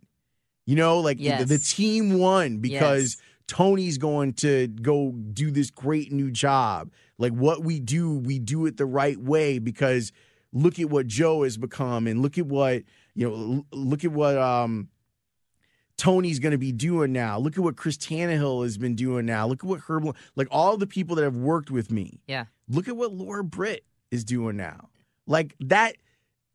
[0.65, 3.22] You know, like the, the team won because Yes.
[3.48, 6.91] Tony's going to go do this great new job.
[7.17, 10.12] Like what we do, we do it the right way because
[10.52, 12.84] look at what Joe has become and look at what,
[13.15, 14.89] you know, look at what um
[15.98, 17.40] Tony's going to be doing now.
[17.40, 19.48] Look at what Chris Tannehill has been doing now.
[19.48, 22.22] Look at what Herb, like all the people that have worked with me.
[22.28, 22.46] Yeah.
[22.70, 24.90] Look at what Laura Britt is doing now.
[25.26, 25.96] Like that,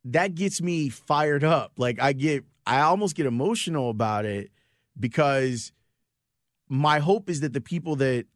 [0.04, 1.72] that gets me fired up.
[1.76, 4.50] Like I get, I almost get emotional about it
[4.98, 5.72] because
[6.68, 8.26] my hope is that the people that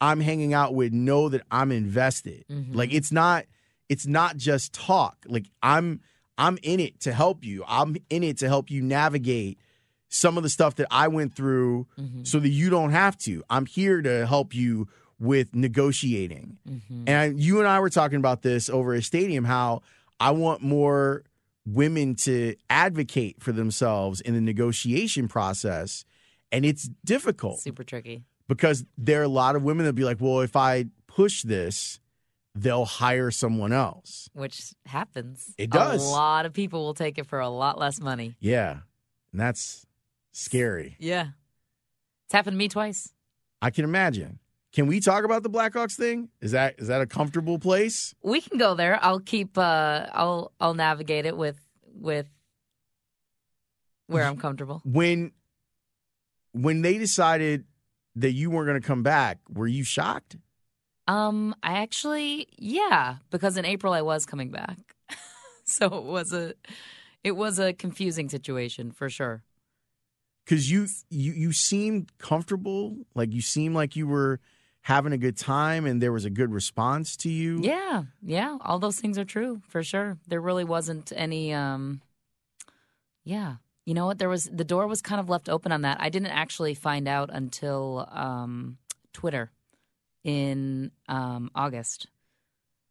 [0.00, 2.46] I'm hanging out with know that I'm invested.
[2.50, 2.74] Mhm.
[2.74, 3.44] Like it's not,
[3.90, 5.18] it's not just talk.
[5.28, 6.00] Like I'm,
[6.38, 7.62] I'm in it to help you.
[7.68, 9.58] I'm in it to help you navigate
[10.10, 12.26] some of the stuff that I went through Mhm.
[12.26, 13.42] so that you don't have to.
[13.48, 16.58] I'm here to help you with negotiating.
[16.68, 17.04] Mhm.
[17.08, 19.82] And you and I were talking about this over a stadium how
[20.18, 21.22] I want more
[21.64, 26.04] women to advocate for themselves in the negotiation process.
[26.50, 28.24] And it's difficult Super tricky.
[28.48, 32.00] because there are a lot of women that be like, well, if I push this,
[32.54, 34.28] they'll hire someone else.
[34.32, 35.54] Which happens.
[35.56, 36.02] It does.
[36.02, 38.34] A lot of people will take it for a lot less money.
[38.40, 38.80] Yeah.
[39.32, 39.86] And that's
[40.32, 40.96] scary.
[40.98, 41.28] Yeah.
[42.26, 43.12] It's happened to me twice.
[43.60, 44.38] I can imagine.
[44.72, 46.28] Can we talk about the Blackhawks thing?
[46.40, 48.14] Is that is that a comfortable place?
[48.22, 49.02] We can go there.
[49.02, 51.58] I'll keep uh I'll I'll navigate it with
[51.92, 52.28] with
[54.06, 54.80] where I'm comfortable.
[54.84, 55.32] When
[56.52, 57.64] when they decided
[58.16, 60.36] that you weren't going to come back, were you shocked?
[61.08, 64.78] Um I actually yeah, because in April I was coming back.
[65.64, 66.54] so it was a
[67.24, 69.42] it was a confusing situation for sure.
[70.46, 74.40] Cuz you you you seemed comfortable, like you seemed like you were
[74.82, 77.60] having a good time and there was a good response to you.
[77.62, 80.18] Yeah, yeah, all those things are true for sure.
[80.26, 82.00] There really wasn't any um
[83.24, 83.56] yeah.
[83.86, 84.18] You know what?
[84.18, 85.98] There was the door was kind of left open on that.
[86.00, 88.78] I didn't actually find out until um
[89.12, 89.50] Twitter
[90.24, 92.06] in um August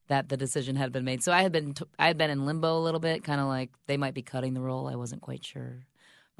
[0.08, 1.24] that the decision had been made.
[1.24, 3.48] So I had been t- I had been in limbo a little bit, kind of
[3.48, 4.88] like they might be cutting the role.
[4.88, 5.86] I wasn't quite sure.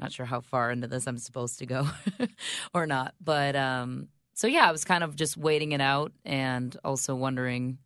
[0.00, 1.88] Not sure how far into this I'm supposed to go
[2.74, 3.14] or not.
[3.20, 7.78] But um so yeah, I was kind of just waiting it out and also wondering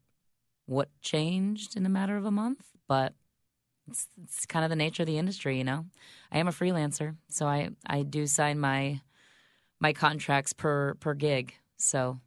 [0.67, 3.15] what changed in a matter of a month, but
[3.91, 5.85] it's, it's kind of the nature of the industry, you know.
[6.33, 9.01] I am a freelancer, so I I do sign my
[9.81, 11.55] my contracts per per gig.
[11.77, 12.21] So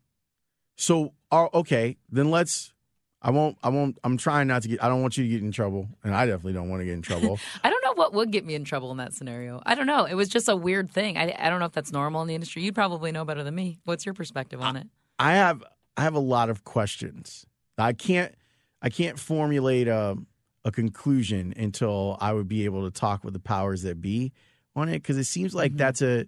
[0.75, 2.73] So, uh, okay, then let's
[3.21, 5.41] I won't I won't I'm trying not to get I don't want you to get
[5.41, 7.39] in trouble and I definitely don't want to get in trouble.
[7.63, 9.61] I don't what would get me in trouble in that scenario.
[9.65, 10.05] I don't know.
[10.05, 11.17] It was just a weird thing.
[11.17, 12.63] I I don't know if that's normal in the industry.
[12.63, 13.79] You'd probably know better than me.
[13.83, 14.87] What's your perspective on it?
[15.19, 15.63] I have
[15.97, 17.45] I have a lot of questions.
[17.77, 18.33] I can't
[18.81, 20.15] I can't formulate a
[20.63, 24.33] a conclusion until I would be able to talk with the powers that be
[24.75, 25.77] on it because it seems like Mhm.
[25.77, 26.25] that's a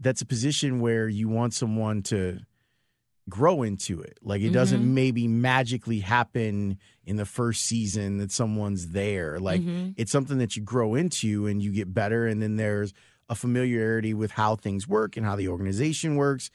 [0.00, 2.40] that's a position where you want someone to
[3.28, 4.18] grow into it.
[4.22, 4.88] Like it doesn't Mhm.
[4.94, 9.38] maybe magically happen in the first season that someone's there.
[9.40, 9.94] Like Mhm.
[9.96, 12.92] it's something that you grow into and you get better and then there's
[13.28, 16.50] a familiarity with how things work and how the organization works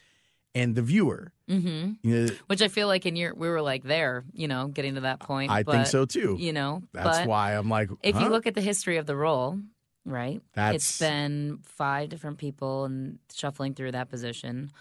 [0.55, 1.31] and the viewer.
[1.49, 1.97] Mhm.
[2.03, 4.95] You know, Which I feel like in your we were like there, you know, getting
[4.95, 5.51] to that point.
[5.51, 6.37] I but, think so too.
[6.39, 9.59] You know, That's why I'm like, if you look at the history of the role,
[10.05, 10.41] right?
[10.53, 14.71] That's- It's been five different people and shuffling through that position.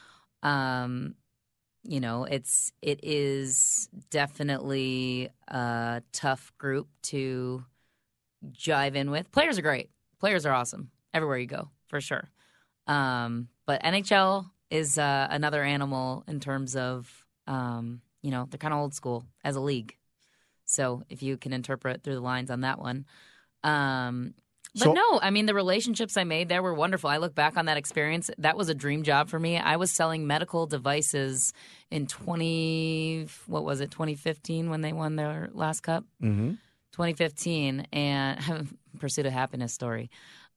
[0.42, 1.14] Um,
[1.84, 7.64] you know, it's it is definitely a tough group to
[8.50, 9.30] jive in with.
[9.32, 9.90] Players are great.
[10.20, 12.28] Players are awesome everywhere you go, for sure.
[12.86, 18.74] Um, but NHL is uh, another animal in terms of, um, you know, they're kind
[18.74, 19.96] of old school as a league.
[20.64, 23.04] So if you can interpret through the lines on that one.
[23.64, 24.34] Um,
[24.74, 27.10] but So- no, I mean, the relationships I made there were wonderful.
[27.10, 28.30] I look back on that experience.
[28.38, 29.58] That was a dream job for me.
[29.58, 31.52] I was selling medical devices
[31.90, 36.04] in 20, what was it, 2015 when they won their last cup?
[36.22, 36.58] Mhm.
[36.92, 38.38] 2015 and
[38.98, 40.10] Pursuit of Happiness story.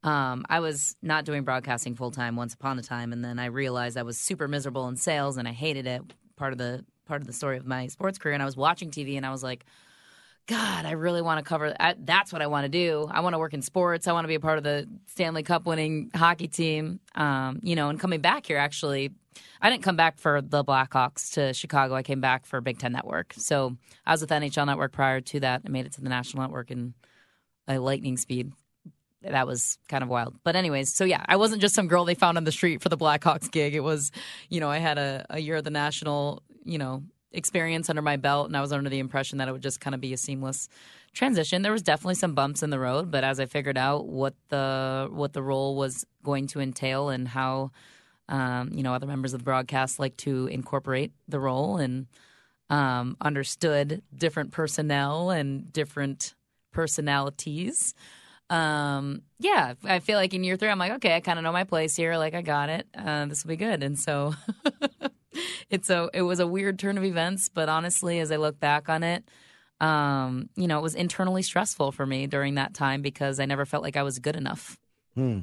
[0.03, 3.45] Um, I was not doing broadcasting full time once upon a time, and then I
[3.45, 6.01] realized I was super miserable in sales and I hated it.
[6.35, 8.91] Part of the part of the story of my sports career, and I was watching
[8.91, 9.65] TV and I was like,
[10.47, 11.75] God, I really want to cover.
[11.97, 13.07] That's what I want to do.
[13.09, 14.07] I want to work in sports.
[14.07, 16.99] I want to be a part of the Stanley Cup winning hockey team.
[17.15, 19.11] Um, you know, and coming back here, actually,
[19.59, 21.95] I didn't come back for the Blackhawks to Chicago.
[21.95, 23.33] I came back for Big Ten Network.
[23.37, 25.63] So I was with NHL Network prior to that.
[25.65, 26.93] I made it to the National Network in
[27.67, 28.51] a lightning speed.
[29.23, 30.35] That was kind of wild.
[30.43, 32.89] But anyways, so yeah, I wasn't just some girl they found on the street for
[32.89, 33.73] the Blackhawks gig.
[33.73, 34.11] It was,
[34.49, 37.03] you know, I had a, a year of the national, you know,
[37.35, 39.93] experience under my belt, and I was under the impression that it would just kind
[39.93, 40.69] of be a seamless
[41.13, 41.61] transition.
[41.61, 45.07] There was definitely some bumps in the road, but as I figured out what the
[45.11, 47.71] what the role was going to entail and how
[48.27, 52.07] um, you know, other members of the broadcast like to incorporate the role and
[52.69, 56.33] um, understood different personnel and different
[56.71, 57.93] personalities.
[58.49, 61.51] Um, yeah, I feel like in year three, I'm like, okay, I kind of know
[61.51, 62.17] my place here.
[62.17, 62.87] Like, I got it.
[62.95, 63.83] Uh, this will be good.
[63.83, 64.33] And so
[65.69, 68.89] it's a, it was a weird turn of events, but honestly, as I look back
[68.89, 69.23] on it,
[69.81, 73.65] um, you know, it was internally stressful for me during that time because I never
[73.65, 74.77] felt like I was good enough.
[75.15, 75.39] Hmm.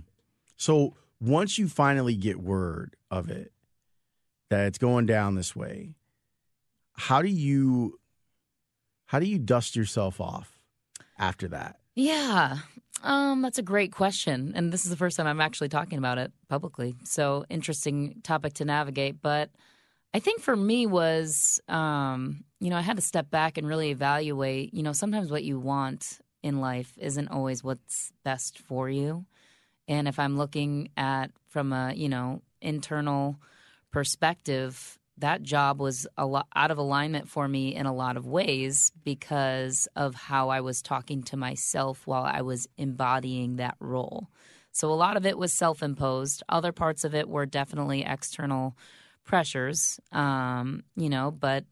[0.57, 3.53] So once you finally get word of it
[4.51, 5.95] that it's going down this way,
[6.95, 7.99] how do you
[9.07, 10.59] how do you dust yourself off
[11.19, 11.77] after that?
[11.95, 12.59] Yeah.
[13.03, 14.53] Um, that's a great question.
[14.55, 16.95] And this is the first time I'm actually talking about it publicly.
[17.05, 19.21] So interesting topic to navigate.
[19.21, 19.51] But
[20.15, 23.91] I think for me was um, you know, I had to step back and really
[23.91, 29.25] evaluate, you know, sometimes what you want in life isn't always what's best for you.
[29.89, 33.37] And if I'm looking at from a, you know, internal
[33.91, 38.27] perspective, that job was a lot out of alignment for me in a lot of
[38.27, 44.29] ways because of how I was talking to myself while I was embodying that role.
[44.71, 46.43] So a lot of it was self-imposed.
[46.49, 48.77] Other parts of it were definitely external
[49.25, 51.65] pressures, um, you know, but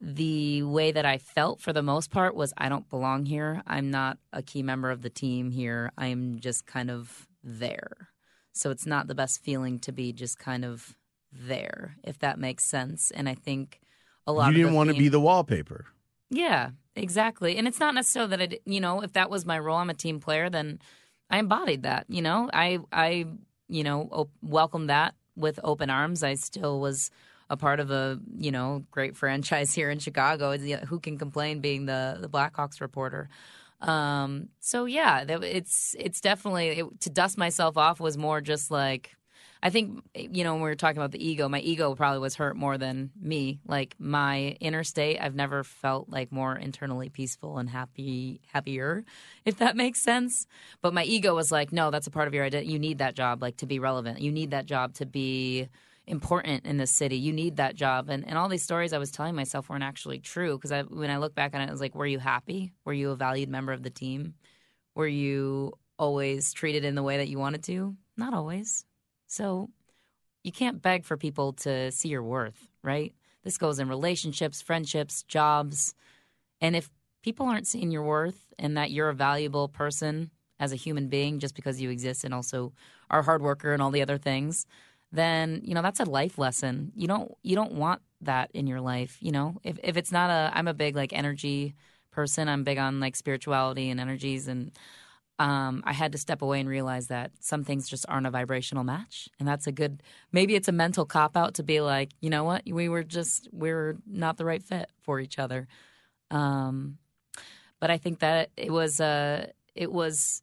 [0.00, 3.62] the way that I felt for the most part was I don't belong here.
[3.66, 5.90] I'm not a key member of the team here.
[5.98, 8.08] I'm just kind of there.
[8.52, 10.96] So it's not the best feeling to be just kind of
[11.32, 13.10] there, if that makes sense.
[13.10, 13.80] And I think
[14.26, 15.86] a lot of you didn't want to be the wallpaper.
[16.30, 17.56] yeah, exactly.
[17.56, 19.94] And it's not necessarily that I, you know, if that was my role, I'm a
[19.94, 20.80] team player, then
[21.30, 22.06] I embodied that.
[22.08, 23.26] You know, I, I,
[23.68, 26.22] you know, welcomed that with open arms.
[26.22, 27.10] I still was
[27.50, 30.56] a part of a, you know, great franchise here in Chicago.
[30.58, 33.28] Who can complain being the the Blackhawks reporter?
[33.80, 39.16] Um, so yeah, it's it's definitely it, to dust myself off was more just like
[39.62, 42.36] I think you know when we were talking about the ego, my ego probably was
[42.36, 43.60] hurt more than me.
[43.66, 49.04] Like my inner state, I've never felt like more internally peaceful and happy, happier,
[49.44, 50.46] if that makes sense.
[50.80, 52.72] But my ego was like, no, that's a part of your identity.
[52.72, 54.20] You need that job, like to be relevant.
[54.20, 55.68] You need that job to be
[56.06, 57.16] important in this city.
[57.16, 58.08] You need that job.
[58.08, 61.10] And and all these stories I was telling myself weren't actually true because I, when
[61.10, 62.72] I look back on it, I was like, were you happy?
[62.84, 64.34] Were you a valued member of the team?
[64.94, 67.96] Were you always treated in the way that you wanted to?
[68.16, 68.84] Not always.
[69.28, 69.70] So
[70.42, 73.14] you can't beg for people to see your worth, right?
[73.44, 75.94] This goes in relationships, friendships, jobs.
[76.60, 76.90] And if
[77.22, 81.38] people aren't seeing your worth and that you're a valuable person as a human being
[81.38, 82.72] just because you exist and also
[83.10, 84.66] are a hard worker and all the other things,
[85.12, 86.92] then, you know, that's a life lesson.
[86.96, 89.60] You don't you don't want that in your life, you know?
[89.62, 91.74] If if it's not a I'm a big like energy
[92.10, 92.48] person.
[92.48, 94.72] I'm big on like spirituality and energies and
[95.38, 98.82] um, I had to step away and realize that some things just aren't a vibrational
[98.82, 99.28] match.
[99.38, 102.44] And that's a good, maybe it's a mental cop out to be like, you know
[102.44, 105.68] what, we were just, we are not the right fit for each other.
[106.30, 106.98] Um,
[107.80, 110.42] but I think that it was, uh, it was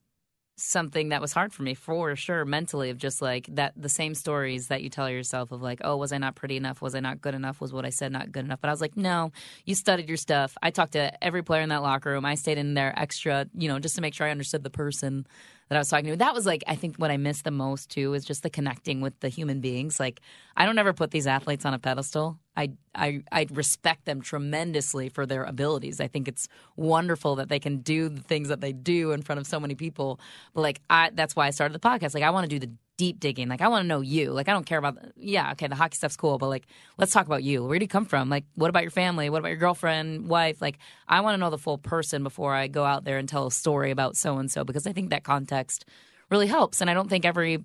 [0.57, 4.15] something that was hard for me for sure mentally of just like that the same
[4.15, 6.81] stories that you tell yourself of like oh was i not pretty enough?
[6.81, 7.59] Was i not good enough?
[7.59, 8.61] was what i said not good enough.
[8.61, 9.31] But i was like no
[9.65, 10.57] you studied your stuff.
[10.61, 12.25] I talked to every player in that locker room.
[12.25, 15.27] I stayed in there extra you know just to make sure i understood the person
[15.69, 16.15] that i was talking to.
[16.15, 19.01] That was like i think what i missed the most too is just the connecting
[19.01, 19.99] with the human beings.
[19.99, 20.21] Like
[20.55, 25.09] i don't ever put these athletes on a pedestal I, I I respect them tremendously
[25.09, 25.99] for their abilities.
[25.99, 29.39] I think it's wonderful that they can do the things that they do in front
[29.39, 30.19] of so many people.
[30.53, 32.13] But like I that's why I started the podcast.
[32.13, 33.49] Like I want to do the deep digging.
[33.49, 34.31] Like I want to know you.
[34.31, 36.65] Like I don't care about yeah, okay, the hockey stuff's cool, but like
[36.97, 37.65] let's talk about you.
[37.65, 38.29] Where do you come from?
[38.29, 39.29] Like what about your family?
[39.29, 40.61] What about your girlfriend, wife?
[40.61, 43.47] Like I want to know the full person before I go out there and tell
[43.47, 45.85] a story about so and so because I think that context
[46.29, 46.81] really helps.
[46.81, 47.63] And I don't think every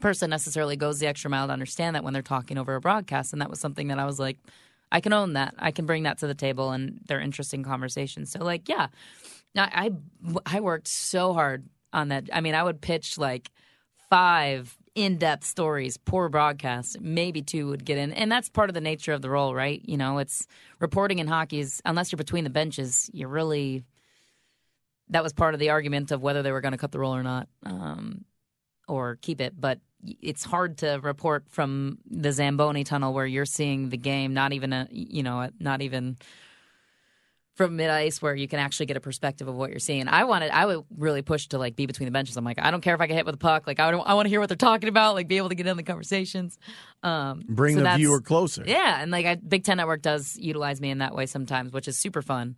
[0.00, 3.32] person necessarily goes the extra mile to understand that when they're talking over a broadcast.
[3.32, 4.38] And that was something that I was like,
[4.92, 5.54] I can own that.
[5.58, 8.30] I can bring that to the table, and they're interesting conversations.
[8.30, 8.88] So, like, yeah,
[9.54, 9.92] Now, I
[10.46, 12.28] I worked so hard on that.
[12.32, 13.50] I mean, I would pitch like
[14.10, 18.80] five in-depth stories, poor broadcasts, maybe two would get in, and that's part of the
[18.80, 19.82] nature of the role, right?
[19.84, 20.46] You know, it's
[20.78, 23.84] reporting in hockey is unless you're between the benches, you're really
[25.10, 27.14] that was part of the argument of whether they were going to cut the role
[27.14, 27.48] or not.
[27.64, 28.24] Um,
[28.88, 29.78] or keep it, but
[30.20, 34.72] it's hard to report from the Zamboni tunnel where you're seeing the game, not even
[34.72, 36.18] a you know, not even
[37.54, 40.08] from mid ice where you can actually get a perspective of what you're seeing.
[40.08, 42.36] I wanted, I would really push to like be between the benches.
[42.36, 43.66] I'm like, I don't care if I get hit with a puck.
[43.66, 45.14] Like, I, don't, I want to hear what they're talking about.
[45.14, 46.58] Like, be able to get in the conversations.
[47.02, 48.64] Um, Bring so the viewer closer.
[48.66, 51.86] yeah, and like I, Big Ten Network does utilize me in that way sometimes, which
[51.86, 52.56] is super fun.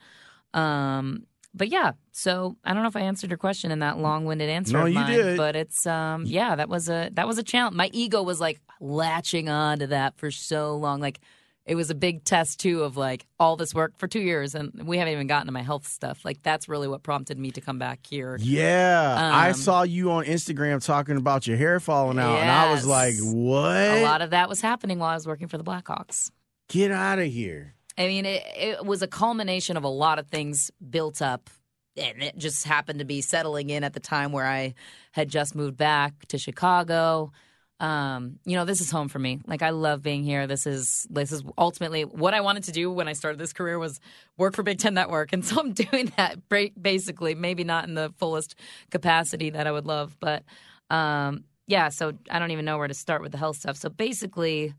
[0.54, 4.48] Um, but yeah, so I don't know if I answered your question in that long-winded
[4.48, 5.36] answer No, of you did.
[5.36, 7.74] but it's um yeah, that was a that was a challenge.
[7.76, 11.00] My ego was like latching on to that for so long.
[11.00, 11.18] Like
[11.64, 14.70] it was a big test too of like all this work for two years, and
[14.84, 16.24] we haven't even gotten to my health stuff.
[16.24, 18.36] Like that's really what prompted me to come back here.
[18.40, 22.70] Yeah, I Um, saw you on Instagram talking about your hair falling out, and I
[22.72, 23.76] was like, "What?
[23.98, 26.30] A lot of that was happening while I was working for the Blackhawks.
[26.68, 30.28] Get out of here!" I mean, it, it was a culmination of a lot of
[30.28, 31.48] things built up,
[31.96, 34.74] and it just happened to be settling in at the time where I
[35.12, 37.32] had just moved back to Chicago.
[37.80, 39.40] Um, you know, this is home for me.
[39.46, 40.46] Like, I love being here.
[40.46, 43.78] This is this is ultimately what I wanted to do when I started this career
[43.78, 44.00] was
[44.36, 46.36] work for Big Ten Network, and so I'm doing that.
[46.48, 48.56] Basically, maybe not in the fullest
[48.90, 50.42] capacity that I would love, but
[50.90, 51.88] um, yeah.
[51.88, 53.76] So I don't even know where to start with the health stuff.
[53.76, 54.74] So basically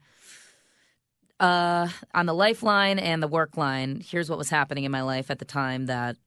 [1.40, 5.30] uh, on the lifeline and the work line, here's what was happening in my life
[5.30, 6.18] at the time that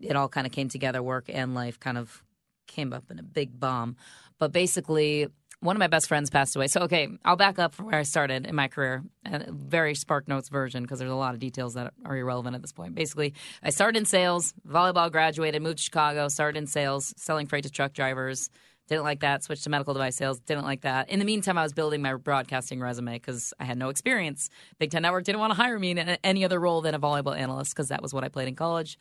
[0.00, 1.02] it all kind of came together.
[1.02, 2.22] Work and life kind of
[2.66, 3.96] came up in a big bomb.
[4.38, 5.28] But basically,
[5.60, 6.66] one of my best friends passed away.
[6.66, 10.28] So, okay, I'll back up from where I started in my career, a very Spark
[10.28, 12.94] Notes version, because there's a lot of details that are irrelevant at this point.
[12.94, 17.64] Basically, I started in sales, volleyball graduated, moved to Chicago, started in sales, selling freight
[17.64, 18.50] to truck drivers.
[18.88, 19.42] Didn't like that.
[19.42, 20.38] Switched to medical device sales.
[20.40, 21.10] Didn't like that.
[21.10, 24.48] In the meantime, I was building my broadcasting resume because I had no experience.
[24.78, 27.36] Big Ten Network didn't want to hire me in any other role than a volleyball
[27.36, 28.98] analyst because that was what I played in college.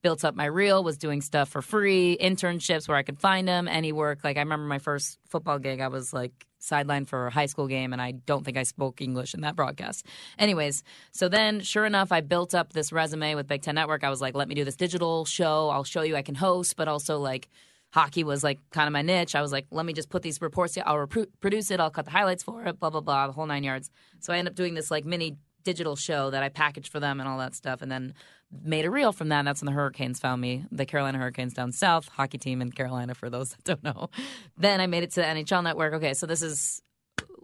[0.00, 3.66] Built up my reel, was doing stuff for free, internships where I could find them,
[3.66, 4.20] any work.
[4.22, 7.66] Like I remember my first football gig, I was like sidelined for a high school
[7.66, 10.06] game, and I don't think I spoke English in that broadcast.
[10.38, 14.04] Anyways, so then sure enough, I built up this resume with Big Ten Network.
[14.04, 15.68] I was like, let me do this digital show.
[15.68, 17.48] I'll show you I can host, but also like
[17.90, 19.34] hockey was like kind of my niche.
[19.34, 20.76] I was like, let me just put these reports.
[20.84, 21.80] I'll repro- produce it.
[21.80, 22.78] I'll cut the highlights for it.
[22.78, 23.26] Blah blah blah.
[23.28, 23.90] The whole nine yards.
[24.20, 27.20] So I ended up doing this like mini digital show that I packaged for them
[27.20, 28.14] and all that stuff, and then
[28.62, 29.40] made a reel from that.
[29.40, 30.64] And that's when the Hurricanes found me.
[30.70, 33.14] The Carolina Hurricanes down south, hockey team in Carolina.
[33.14, 34.10] For those that don't know,
[34.56, 35.94] then I made it to the NHL Network.
[35.94, 36.82] Okay, so this is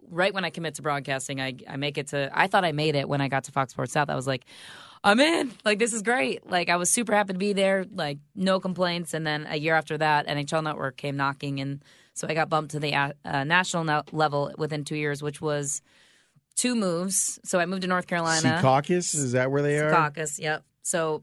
[0.09, 2.29] right when I commit to broadcasting, I, I make it to.
[2.33, 4.09] I thought I made it when I got to Fox Sports South.
[4.09, 4.45] I was like,
[5.05, 5.51] I'm in.
[5.63, 6.49] Like this is great.
[6.49, 7.85] Like I was super happy to be there.
[7.89, 9.13] Like no complaints.
[9.13, 11.83] And then a year after that, NHL Network came knocking, and
[12.15, 15.81] so I got bumped to the uh, uh, national level within two years, which was
[16.55, 17.39] two moves.
[17.43, 18.59] So I moved to North Carolina.
[18.61, 19.91] Caucus is that where they are?
[19.91, 20.63] Caucus, yep.
[20.81, 21.21] So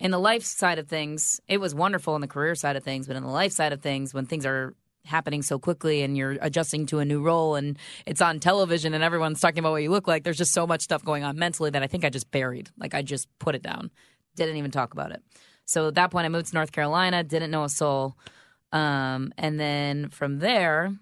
[0.00, 3.06] in the life side of things, it was wonderful in the career side of things,
[3.06, 4.74] but in the life side of things, when things are
[5.04, 9.02] happening so quickly and you're adjusting to a new role and it's on television and
[9.02, 11.70] everyone's talking about what you look like, there's just so much stuff going on mentally
[11.70, 12.70] that I think I just buried.
[12.78, 13.90] Like I just put it down.
[14.36, 15.22] Didn't even talk about it.
[15.64, 18.16] So at that point I moved to North Carolina, didn't know a soul.
[18.72, 20.94] Um, and then from there,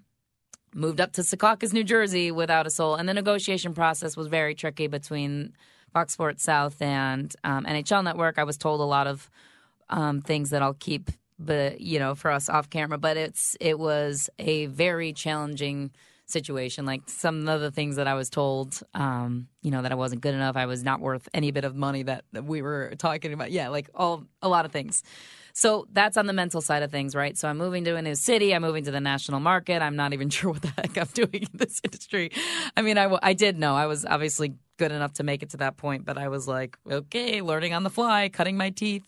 [0.75, 2.95] moved up to Secaucus, New Jersey without a soul.
[2.95, 5.53] And the negotiation process was very tricky between
[5.93, 8.39] Fox Sports South and um, NHL Network.
[8.39, 9.31] I was told a lot of
[9.89, 11.11] um, things that I'll keep,
[11.41, 12.99] but you know, for us off camera.
[12.99, 15.91] But it's it was a very challenging
[16.31, 16.87] situation.
[16.87, 20.23] Like some of the things that I was told, um, you know, that I wasn't
[20.23, 20.57] good enough.
[20.57, 23.51] I was not worth any bit of money that, we were talking about.
[23.51, 25.03] Yeah, like all a lot of things.
[25.53, 27.37] So that's on the mental side of things, right?
[27.37, 28.55] So I'm moving to a new city.
[28.55, 29.83] I'm moving to the national market.
[29.83, 32.31] I'm not even sure what the heck I'm doing in this industry.
[32.77, 35.59] I mean, i, I did know I was obviously good enough to make it to
[35.59, 39.07] that point, but I was like, okay, learning on the fly, cutting my teeth.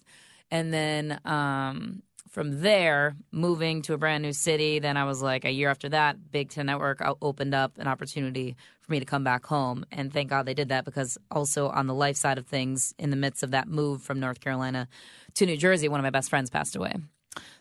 [0.51, 2.03] And then um,
[2.33, 4.79] from there, moving to a brand new city.
[4.79, 7.87] Then I was like, a year after that, Big Ten Network uh, opened up an
[7.87, 9.85] opportunity for me to come back home.
[9.93, 13.11] And thank God they did that because also on the life side of things, in
[13.11, 14.89] the midst of that move from North Carolina
[15.35, 16.95] to New Jersey, one of my best friends passed away.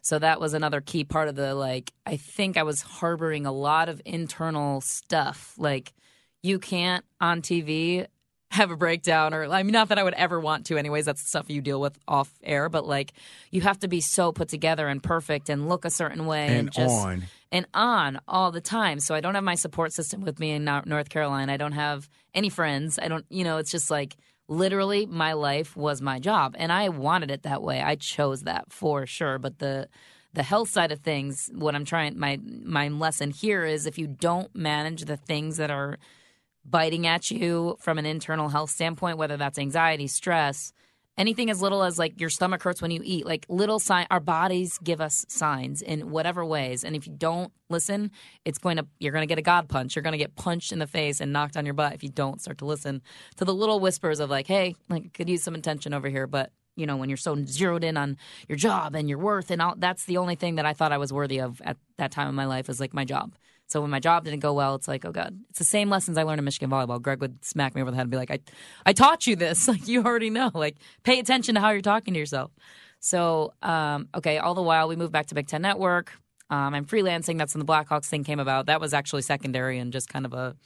[0.02, 3.52] So that was another key part of the like, I think I was harboring a
[3.52, 5.54] lot of internal stuff.
[5.58, 5.94] Like,
[6.44, 8.08] you can't on TV
[8.52, 11.22] have a breakdown or I mean not that I would ever want to anyways that's
[11.24, 13.14] the stuff you deal with off air but like
[13.50, 16.58] you have to be so put together and perfect and look a certain way and,
[16.60, 17.24] And just on.
[17.52, 19.00] and on all the time.
[19.00, 21.54] So I don't have my support system with me in North Carolina.
[21.54, 23.00] I don't have any friends.
[23.02, 24.18] I don't you know it's just like
[24.50, 27.82] literally my life was my job and I wanted it that way.
[27.82, 29.88] I chose that for sure but the
[30.34, 34.08] the health side of things what I'm trying my my lesson here is if you
[34.08, 36.00] don't manage the things that are
[36.66, 40.74] biting at you from an internal health standpoint, whether that's anxiety, stress,
[41.18, 44.20] anything as little as like your stomach hurts when you eat, like little sign our
[44.20, 46.84] bodies give us signs in whatever ways.
[46.84, 48.12] And if you don't listen,
[48.46, 49.96] it's going to you're going to get a god punch.
[49.96, 52.10] You're going to get punched in the face and knocked on your butt if you
[52.10, 53.02] don't start to listen
[53.38, 56.52] to the little whispers of like, hey, like could use some attention over here, but
[56.76, 59.76] you know, when you're so zeroed in on your job and your worth and all
[59.78, 62.36] that's the only thing that I thought I was worthy of at that time in
[62.36, 63.36] my life is like my job.
[63.72, 66.18] So when my job didn't go well, it's like, oh god, it's the same lessons
[66.18, 67.02] I learned in Michigan volleyball.
[67.02, 68.40] Greg would smack me over the head and be like, I,
[68.86, 69.66] I taught you this.
[69.72, 70.52] Like you already know.
[70.54, 72.52] Like pay attention to how you're talking to yourself.
[73.00, 76.12] So, um, okay, all the while we moved back to Big Ten Network.
[76.50, 77.38] Um, I'm freelancing.
[77.38, 78.66] That's when the Blackhawks thing came about.
[78.66, 80.58] That was actually secondary and just kind of a,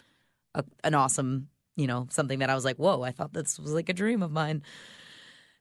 [0.55, 3.71] a an awesome, you know, something that I was like, whoa, I thought this was
[3.71, 4.63] like a dream of mine.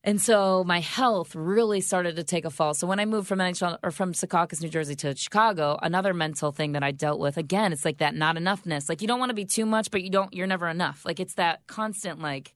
[0.07, 2.75] And so my health really started to take a fall.
[2.75, 6.53] So when I moved from NHL or from Secaucus, New Jersey to Chicago, another mental
[6.53, 8.91] thing that I dealt with again, it's like that not enoughness.
[8.91, 11.07] Like you don't want to be too much, but you don't you're never enough.
[11.07, 12.55] Like it's that constant like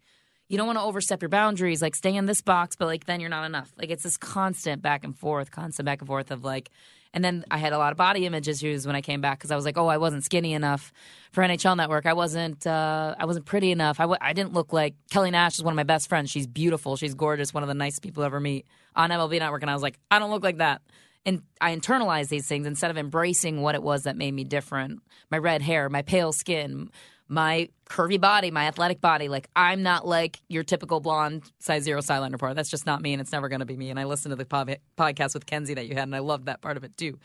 [0.49, 3.18] you don't want to overstep your boundaries, like stay in this box, but like then
[3.18, 3.72] you're not enough.
[3.78, 6.70] Like it's this constant back and forth, constant back and forth of like
[7.14, 9.50] and then I had a lot of body image issues when I came back because
[9.50, 10.92] I was like, oh, I wasn't skinny enough
[11.32, 12.06] for NHL Network.
[12.06, 13.98] I wasn't, uh, I wasn't pretty enough.
[13.98, 16.30] I w- I didn't look like Kelly Nash is one of my best friends.
[16.30, 16.96] She's beautiful.
[16.96, 17.54] She's gorgeous.
[17.54, 19.62] One of the nicest people ever meet on MLB Network.
[19.62, 20.82] And I was like, I don't look like that.
[21.24, 25.00] And I internalized these things instead of embracing what it was that made me different.
[25.30, 26.90] My red hair, my pale skin,
[27.28, 29.28] my curvy body, my athletic body.
[29.28, 32.54] Like I'm not like your typical blonde size zero silent reporter.
[32.54, 33.90] That's just not me, and it's never going to be me.
[33.90, 36.46] And I listened to the pod- podcast with Kenzie that you had, and I loved
[36.46, 37.18] that part of it too.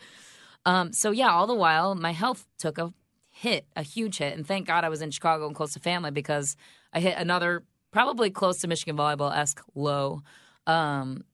[0.66, 2.92] Um, so yeah, all the while my health took a
[3.30, 6.10] hit, a huge hit, and thank God I was in Chicago and close to family
[6.10, 6.56] because
[6.92, 10.22] I hit another probably close to Michigan volleyball esque low,
[10.66, 11.24] um,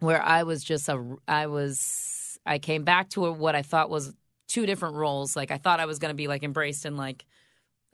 [0.00, 4.12] where I was just a I was I came back to what I thought was
[4.48, 5.36] two different roles.
[5.36, 7.24] Like I thought I was going to be like embraced in like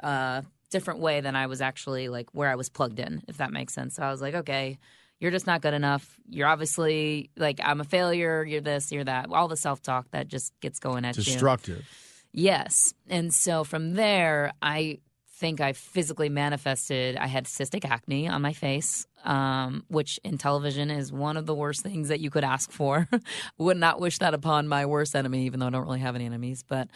[0.02, 3.52] uh, different way than I was actually like where I was plugged in, if that
[3.52, 3.94] makes sense.
[3.96, 4.78] So I was like, okay,
[5.20, 6.18] you're just not good enough.
[6.28, 8.44] You're obviously like I'm a failure.
[8.44, 8.92] You're this.
[8.92, 9.30] You're that.
[9.30, 11.28] All the self talk that just gets going at Destructive.
[11.28, 11.34] you.
[11.34, 11.88] Destructive.
[12.36, 14.98] Yes, and so from there, I
[15.36, 17.16] think I physically manifested.
[17.16, 21.54] I had cystic acne on my face, um, which in television is one of the
[21.54, 23.08] worst things that you could ask for.
[23.58, 26.26] Would not wish that upon my worst enemy, even though I don't really have any
[26.26, 26.64] enemies.
[26.66, 26.88] But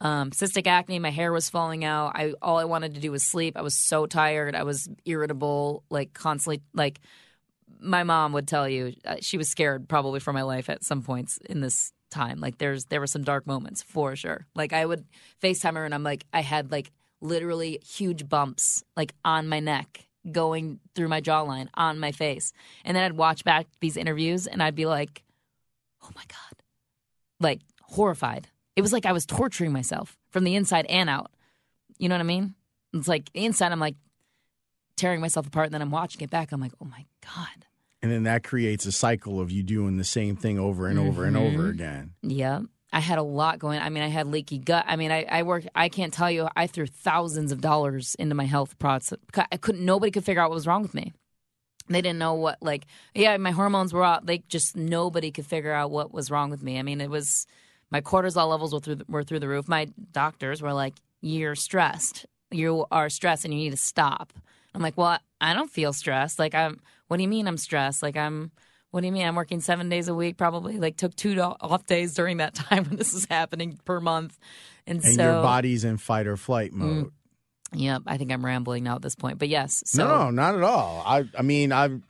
[0.00, 2.12] um, cystic acne, my hair was falling out.
[2.14, 3.56] I all I wanted to do was sleep.
[3.56, 4.54] I was so tired.
[4.54, 6.62] I was irritable, like constantly.
[6.74, 7.00] Like
[7.80, 11.02] my mom would tell you, uh, she was scared probably for my life at some
[11.02, 12.40] points in this time.
[12.40, 14.46] Like there's there were some dark moments for sure.
[14.54, 15.06] Like I would
[15.42, 16.92] FaceTime her and I'm like I had like
[17.22, 22.52] literally huge bumps like on my neck going through my jawline on my face.
[22.84, 25.22] And then I'd watch back these interviews and I'd be like,
[26.02, 26.62] "Oh my god."
[27.40, 28.48] Like horrified.
[28.76, 31.32] It was like I was torturing myself from the inside and out.
[31.98, 32.54] You know what I mean?
[32.92, 33.96] It's like inside I'm like
[34.96, 37.66] tearing myself apart and then I'm watching it back I'm like, "Oh my god."
[38.02, 41.24] And then that creates a cycle of you doing the same thing over and over
[41.24, 41.36] mm-hmm.
[41.36, 41.70] and over mm-hmm.
[41.70, 42.12] again.
[42.22, 42.60] Yeah.
[42.92, 43.80] I had a lot going.
[43.80, 44.84] I mean, I had leaky gut.
[44.86, 45.68] I mean, I, I worked.
[45.74, 46.48] I can't tell you.
[46.56, 49.12] I threw thousands of dollars into my health products.
[49.36, 49.84] I couldn't.
[49.84, 51.12] Nobody could figure out what was wrong with me.
[51.88, 52.58] They didn't know what.
[52.62, 54.24] Like, yeah, my hormones were up.
[54.24, 56.78] They just nobody could figure out what was wrong with me.
[56.78, 57.46] I mean, it was
[57.90, 59.68] my cortisol levels were through were through the roof.
[59.68, 62.26] My doctors were like, "You're stressed.
[62.50, 64.32] You are stressed, and you need to stop."
[64.74, 66.38] I'm like, "Well, I don't feel stressed.
[66.38, 66.80] Like, I'm.
[67.08, 68.02] What do you mean I'm stressed?
[68.02, 68.50] Like, I'm."
[68.92, 69.26] What do you mean?
[69.26, 70.38] I'm working seven days a week.
[70.38, 74.38] Probably like took two off days during that time when this was happening per month,
[74.86, 76.76] and, and so your body's in fight or flight mm.
[76.76, 77.04] mode.
[77.04, 77.10] Mm,
[77.74, 79.82] yep, I think I'm rambling now at this point, but yes.
[79.84, 81.02] So, no, no, not at all.
[81.04, 82.00] I, I mean, I've.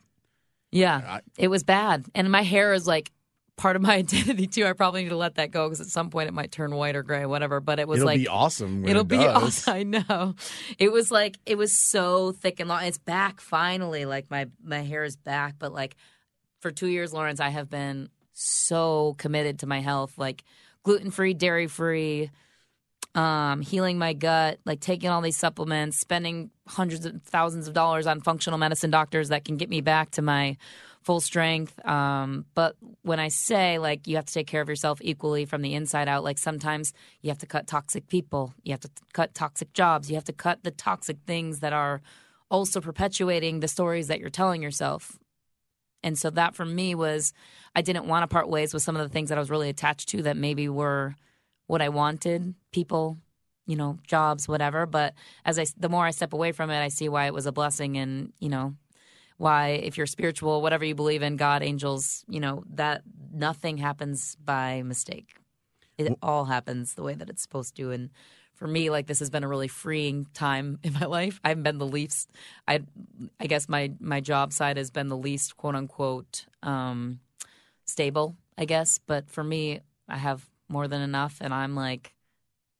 [0.71, 3.11] Yeah, it was bad, and my hair is like
[3.57, 4.65] part of my identity too.
[4.65, 6.95] I probably need to let that go because at some point it might turn white
[6.95, 7.59] or gray, whatever.
[7.59, 8.87] But it was like, it'll like be awesome.
[8.87, 9.73] it'll it be awesome.
[9.73, 10.35] I know.
[10.77, 12.83] It was like it was so thick and long.
[12.83, 14.05] It's back finally.
[14.05, 15.95] Like my my hair is back, but like
[16.61, 20.43] for two years, Lawrence, I have been so committed to my health, like
[20.83, 22.29] gluten free, dairy free,
[23.15, 28.05] um, healing my gut, like taking all these supplements, spending hundreds of thousands of dollars
[28.05, 30.55] on functional medicine doctors that can get me back to my
[31.07, 31.73] full strength.
[31.87, 35.61] Um, but when I say like you have to take care of yourself equally from
[35.61, 36.91] the inside out, like sometimes
[37.21, 40.33] you have to cut toxic people, you have to cut toxic jobs, you have to
[40.33, 42.01] cut the toxic things that are
[42.51, 45.17] also perpetuating the stories that you're telling yourself.
[46.03, 47.31] And so that for me was
[47.73, 49.69] I didn't want to part ways with some of the things that I was really
[49.69, 51.15] attached to that maybe were
[51.67, 53.17] what I wanted, people,
[53.65, 54.85] you know, jobs, whatever.
[54.85, 55.13] But
[55.45, 57.53] as I the more I step away from it, I see why it was a
[57.53, 58.75] blessing and, you know,
[59.37, 64.35] why if you're spiritual, whatever you believe in, God, angels, you know, that nothing happens
[64.43, 65.35] by mistake.
[65.97, 68.09] It all happens the way that it's supposed to and
[68.57, 71.39] for me, like this has been a really freeing time in my life.
[71.43, 72.31] I haven't been the least.
[72.67, 72.81] I,
[73.39, 77.19] I guess my my job side has been the least quote unquote um,
[77.85, 78.35] stable.
[78.57, 82.15] I guess, but for me, I have more than enough, and I'm like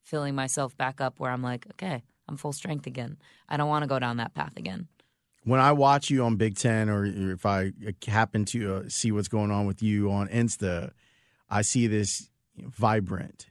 [0.04, 3.18] filling myself back up where I'm like, okay, I'm full strength again.
[3.48, 4.88] I don't want to go down that path again.
[5.48, 7.72] When I watch you on Big Ten, or if I
[8.06, 10.92] happen to uh, see what's going on with you on Insta,
[11.50, 13.48] I see this vibrant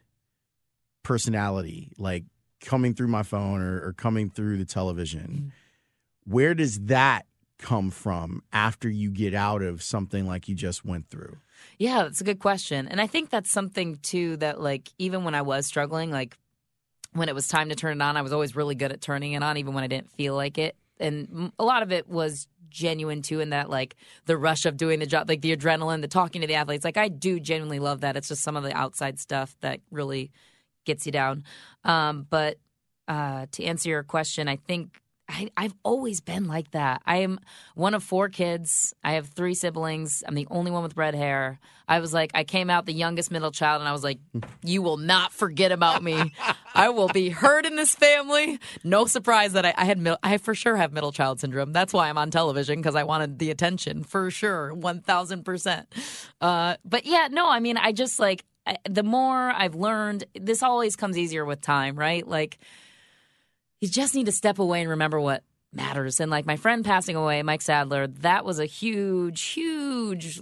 [1.01, 2.25] personality like
[2.61, 5.27] coming through my phone or, or coming through the television.
[5.27, 6.31] Mm-hmm.
[6.31, 7.25] Where does that
[7.57, 11.37] come from after you get out of something like you just went through?
[11.79, 12.87] Yeah, that's a good question.
[12.87, 16.37] And I think that's something too that like even when I was struggling, like
[17.13, 19.31] when it was time to turn it on, I was always really good at turning
[19.31, 20.75] it on even when I didn't feel like it.
[20.99, 23.95] And a lot of it was genuine too in that like
[24.25, 26.85] the rush of doing the job, like the adrenaline, the talking to the athletes.
[26.85, 28.17] Like I do genuinely love that.
[28.17, 30.31] It's just some of the outside stuff that really
[30.85, 31.43] gets you down.
[31.83, 32.57] Um, but
[33.07, 37.01] uh, to answer your question, I think I, I've always been like that.
[37.05, 37.39] I am
[37.75, 38.93] one of four kids.
[39.03, 40.23] I have three siblings.
[40.25, 41.59] I'm the only one with red hair.
[41.87, 44.19] I was like, I came out the youngest middle child, and I was like,
[44.63, 46.33] you will not forget about me.
[46.73, 48.59] I will be heard in this family.
[48.83, 51.73] No surprise that I, I had, I for sure have middle child syndrome.
[51.73, 55.87] That's why I'm on television because I wanted the attention for sure, one thousand percent.
[56.39, 60.63] Uh, but yeah, no, I mean, I just like I, the more I've learned, this
[60.63, 62.27] always comes easier with time, right?
[62.27, 62.59] Like
[63.81, 66.19] you just need to step away and remember what matters.
[66.19, 70.41] And like my friend passing away, Mike Sadler, that was a huge, huge,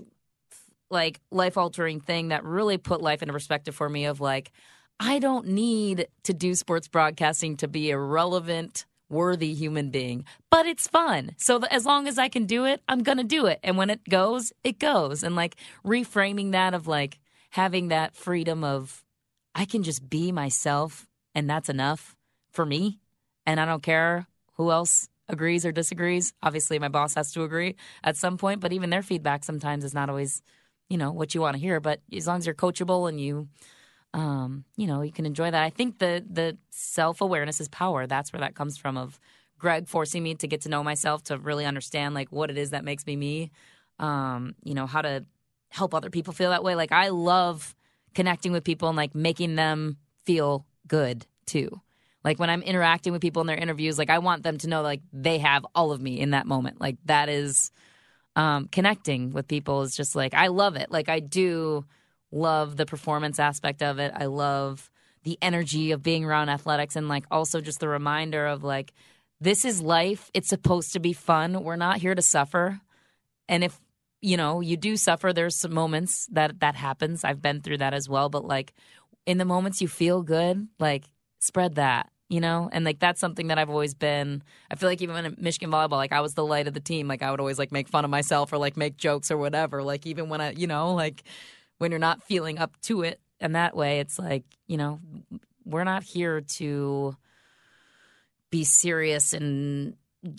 [0.89, 4.51] like life altering thing that really put life into perspective for me of like,
[4.99, 10.65] I don't need to do sports broadcasting to be a relevant, worthy human being, but
[10.65, 11.31] it's fun.
[11.37, 13.59] So as long as I can do it, I'm going to do it.
[13.61, 15.21] And when it goes, it goes.
[15.21, 17.19] And like reframing that of like
[17.49, 19.03] having that freedom of,
[19.53, 22.15] I can just be myself and that's enough
[22.51, 22.99] for me
[23.45, 26.33] and I don't care who else agrees or disagrees.
[26.43, 29.93] Obviously, my boss has to agree at some point, but even their feedback sometimes is
[29.93, 30.41] not always,
[30.89, 31.79] you know, what you want to hear.
[31.79, 33.47] But as long as you're coachable and you,
[34.13, 35.63] um, you know, you can enjoy that.
[35.63, 38.07] I think the the self awareness is power.
[38.07, 38.97] That's where that comes from.
[38.97, 39.19] Of
[39.57, 42.71] Greg forcing me to get to know myself, to really understand like what it is
[42.71, 43.51] that makes me me.
[43.99, 45.25] Um, you know, how to
[45.69, 46.75] help other people feel that way.
[46.75, 47.75] Like I love
[48.13, 51.81] connecting with people and like making them feel good too.
[52.25, 54.81] Like when I'm interacting with people in their interviews, like I want them to know
[54.81, 56.81] like they have all of me in that moment.
[56.81, 57.71] Like that is
[58.35, 60.89] um, connecting with people is just like I love it.
[60.89, 61.85] Like I do
[62.31, 64.11] love the performance aspect of it.
[64.15, 64.89] I love
[65.21, 68.91] the energy of being around athletics and like also just the reminder of like
[69.39, 70.31] this is life.
[70.33, 71.63] It's supposed to be fun.
[71.63, 72.81] We're not here to suffer.
[73.47, 73.79] And if
[74.21, 77.23] you know you do suffer, there's some moments that that happens.
[77.23, 78.29] I've been through that as well.
[78.29, 78.73] But like
[79.27, 81.03] in the moments you feel good, like
[81.39, 82.69] spread that you know?
[82.71, 85.91] And like that's something that i've always been i feel like even in michigan volleyball
[85.91, 87.07] like i was the light of the team.
[87.07, 89.83] Like i would always like make fun of myself or like make jokes or whatever.
[89.83, 91.23] Like even when i you know like
[91.77, 94.99] when you're not feeling up to it and that way it's like you know
[95.65, 97.15] we're not here to
[98.51, 99.95] be serious and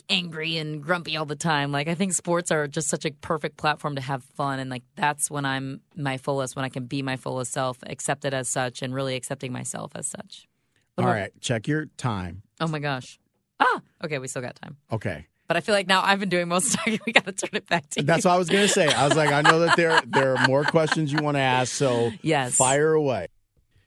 [0.08, 1.70] angry and grumpy all the time.
[1.70, 4.58] Like i think sports are just such a perfect platform to have fun.
[4.58, 8.34] And like that's when i'm my fullest when i can be my fullest self accepted
[8.34, 10.48] as such and really accepting myself as such
[10.98, 12.42] all right, check your time.
[12.60, 13.18] Oh my gosh.
[13.60, 14.76] Ah, okay, we still got time.
[14.90, 15.26] Okay.
[15.48, 16.98] But I feel like now I've been doing most of the time.
[17.06, 18.06] We got to turn it back to you.
[18.06, 18.88] That's what I was gonna say.
[18.88, 21.72] I was like, I know that there there are more questions you want to ask,
[21.72, 23.28] so yes, fire away.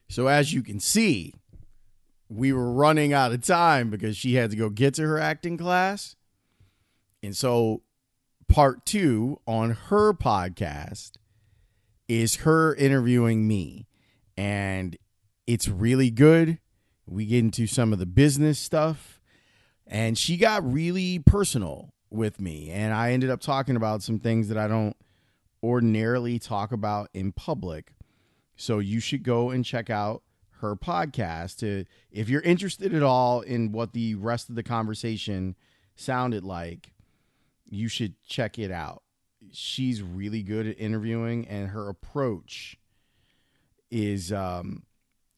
[0.09, 1.33] So as you can see,
[2.29, 5.57] we were running out of time because she had to go get to her acting
[5.57, 6.15] class,
[7.21, 7.81] and so
[8.47, 11.13] part two on her podcast
[12.07, 13.85] is her interviewing me,
[14.37, 14.97] and
[15.45, 16.59] it's really good
[17.09, 19.19] we get into some of the business stuff,
[19.87, 22.69] and she got really personal with me.
[22.69, 24.95] And I ended up talking about some things that I don't
[25.63, 27.93] ordinarily talk about in public.
[28.55, 30.21] So you should go and check out
[30.61, 35.55] her podcast to if you're interested at all in what the rest of the conversation
[35.95, 36.93] sounded like,
[37.65, 39.03] you should check it out.
[39.51, 42.77] She's really good at interviewing and her approach
[43.89, 44.83] is um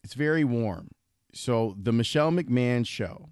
[0.04, 0.90] it's very warm
[1.34, 3.30] so the Michelle McMahon show,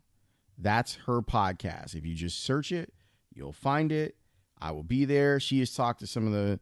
[0.58, 1.96] that's her podcast.
[1.96, 2.94] If you just search it,
[3.34, 4.16] you'll find it.
[4.62, 5.40] I will be there.
[5.40, 6.60] She has talked to some of the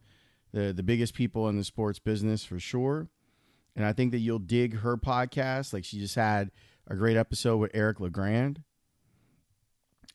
[0.53, 3.09] the, the biggest people in the sports business for sure.
[3.75, 5.73] And I think that you'll dig her podcast.
[5.73, 6.51] Like she just had
[6.88, 8.63] a great episode with Eric LeGrand.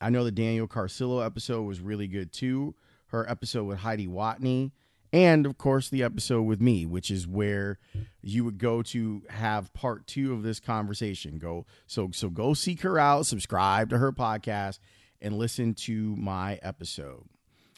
[0.00, 2.74] I know the Daniel Carcillo episode was really good too.
[3.08, 4.72] Her episode with Heidi Watney
[5.12, 7.78] and of course the episode with me which is where
[8.22, 11.38] you would go to have part two of this conversation.
[11.38, 14.78] Go so so go seek her out subscribe to her podcast
[15.20, 17.24] and listen to my episode.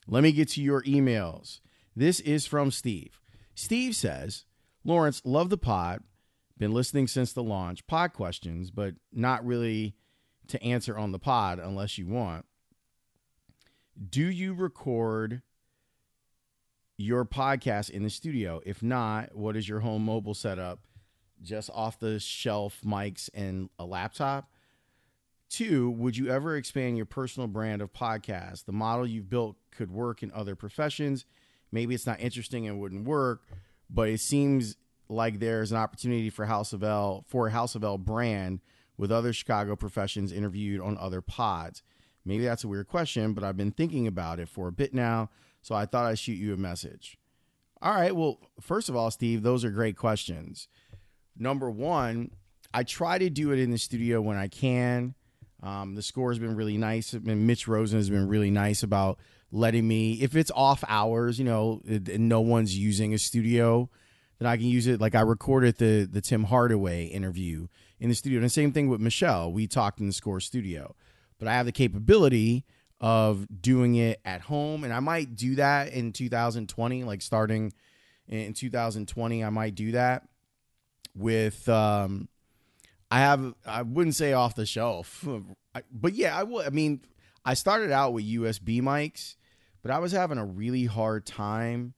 [0.07, 1.61] Let me get to your emails.
[1.97, 3.21] This is from steve.
[3.55, 4.45] Steve says
[4.85, 6.03] lawrence love the pod.
[6.57, 7.87] Been listening since the launch.
[7.87, 9.97] Pod questions but not really
[10.49, 12.45] to answer on the pod unless you want.
[14.11, 15.43] Do you record
[16.97, 18.61] your podcast in the studio?
[18.65, 20.81] If not, what is your home mobile setup?
[21.43, 24.51] Just off the shelf mics and a laptop?
[25.51, 28.65] Two, would you ever expand your personal brand of podcast?
[28.65, 31.25] The model you've built could work in other professions.
[31.71, 33.47] Maybe it's not interesting and wouldn't work,
[33.91, 34.77] but it seems
[35.09, 38.61] like there's an opportunity for House of L for House of L brand
[38.97, 41.83] with other Chicago professions interviewed on other pods.
[42.25, 45.31] Maybe that's a weird question, but I've been thinking about it for a bit now,
[45.65, 47.17] so I thought I'd shoot you a message.
[47.81, 50.69] All right, well, first of all, Steve, those are great questions.
[51.39, 52.33] Number one,
[52.75, 55.15] I try to do it in the studio when I can.
[55.63, 57.15] Um, the score has been really nice.
[57.15, 59.19] And Mitch Rosen has been really nice about
[59.51, 63.89] letting me, if it's off hours, you know, and no one's using a studio,
[64.39, 65.01] then I can use it.
[65.01, 68.91] Like I recorded the the Tim Hardaway interview in the studio, and the same thing
[68.91, 69.51] with Michelle.
[69.51, 70.95] We talked in the score studio,
[71.39, 72.67] but I have the capability
[73.05, 77.75] of doing it at home, and I might do that in 2020, like starting
[78.27, 79.45] in 2020.
[79.45, 80.27] I might do that
[81.15, 81.69] with.
[81.69, 82.31] Um,
[83.11, 83.55] I have.
[83.67, 85.23] I wouldn't say off the shelf,
[85.93, 86.67] but yeah, I would.
[86.67, 87.03] I mean,
[87.45, 89.37] I started out with USB mics,
[89.83, 91.93] but I was having a really hard time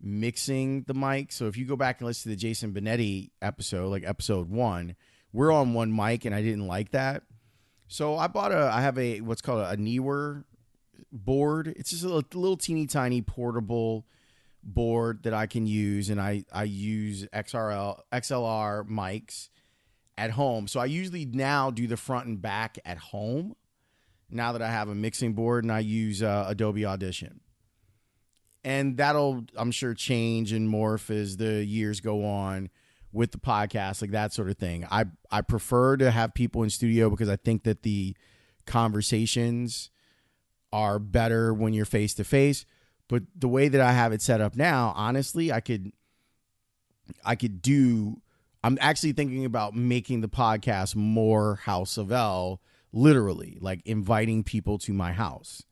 [0.00, 1.32] mixing the mic.
[1.32, 4.96] So if you go back and listen to the Jason Benetti episode, like episode one,
[5.34, 7.24] we're on one mic, and I didn't like that.
[7.88, 8.70] So I bought a.
[8.72, 10.44] I have a what's called a Neewer
[11.12, 11.68] board.
[11.76, 14.06] It's just a little, little teeny tiny portable
[14.62, 19.50] board that I can use, and I I use XRL XLR mics
[20.18, 20.66] at home.
[20.66, 23.54] So I usually now do the front and back at home.
[24.28, 27.40] Now that I have a mixing board and I use uh, Adobe Audition,
[28.64, 32.70] and that'll I'm sure change and morph as the years go on
[33.16, 34.86] with the podcast, like that sort of thing.
[34.90, 38.14] I I prefer to have people in studio because I think that the
[38.66, 39.90] conversations
[40.72, 42.66] are better when you're face to face.
[43.08, 45.92] But the way that I have it set up now, honestly, I could
[47.24, 48.20] I could do
[48.62, 52.60] I'm actually thinking about making the podcast more House of L,
[52.92, 55.62] literally, like inviting people to my house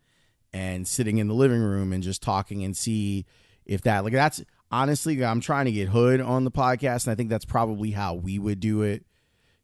[0.52, 3.26] and sitting in the living room and just talking and see
[3.66, 4.42] if that like that's
[4.74, 8.14] honestly I'm trying to get Hood on the podcast and I think that's probably how
[8.14, 9.06] we would do it.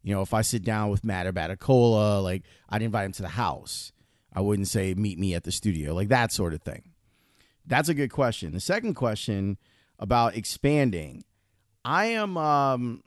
[0.03, 3.29] You know, if I sit down with Matt Abbatacola, like I'd invite him to the
[3.29, 3.93] house.
[4.33, 6.93] I wouldn't say meet me at the studio, like that sort of thing.
[7.67, 8.53] That's a good question.
[8.53, 9.59] The second question
[9.99, 11.25] about expanding,
[11.85, 13.03] I am um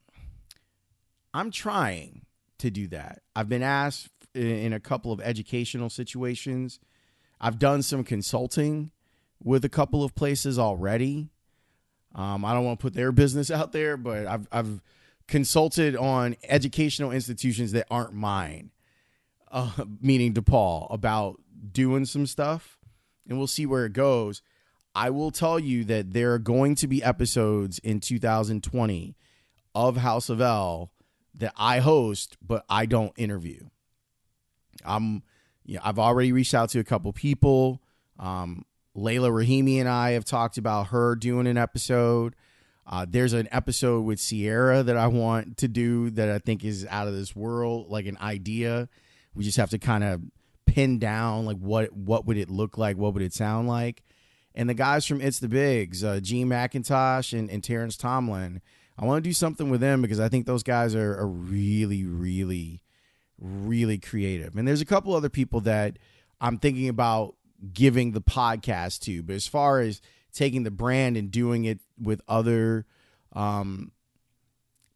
[1.34, 2.26] I'm trying
[2.60, 3.22] to do that.
[3.36, 6.80] I've been asked in a couple of educational situations.
[7.40, 8.92] I've done some consulting
[9.42, 11.30] with a couple of places already.
[12.16, 14.82] Um, I don't want to put their business out there, but I've, I've
[15.28, 18.72] consulted on educational institutions that aren't mine,
[19.52, 21.40] uh, meaning DePaul, about
[21.72, 22.78] doing some stuff,
[23.28, 24.42] and we'll see where it goes.
[24.96, 29.16] I will tell you that there are going to be episodes in 2020
[29.74, 30.92] of House of L
[31.36, 33.70] that I host, but I don't interview.
[34.86, 35.24] I'm,
[35.66, 37.82] you know, I've already reached out to a couple people.
[38.20, 38.66] Um,
[38.96, 42.36] Leila Rahimi and I have talked about her doing an episode.
[42.86, 46.86] Uh, there's an episode with Sierra that I want to do that I think is
[46.90, 48.90] out of this world, like an idea.
[49.34, 50.22] We just have to kind of
[50.66, 54.04] pin down like what what would it look like, what would it sound like.
[54.56, 58.62] And the guys from It's the Bigs, uh, Gene McIntosh and, and Terrence Tomlin,
[58.98, 62.06] I want to do something with them because I think those guys are, are really,
[62.06, 62.82] really,
[63.40, 64.56] really creative.
[64.56, 65.98] And there's a couple other people that
[66.40, 67.36] I'm thinking about
[67.72, 69.24] giving the podcast to.
[69.24, 70.02] But as far as
[70.34, 72.86] taking the brand and doing it with other
[73.34, 73.92] um,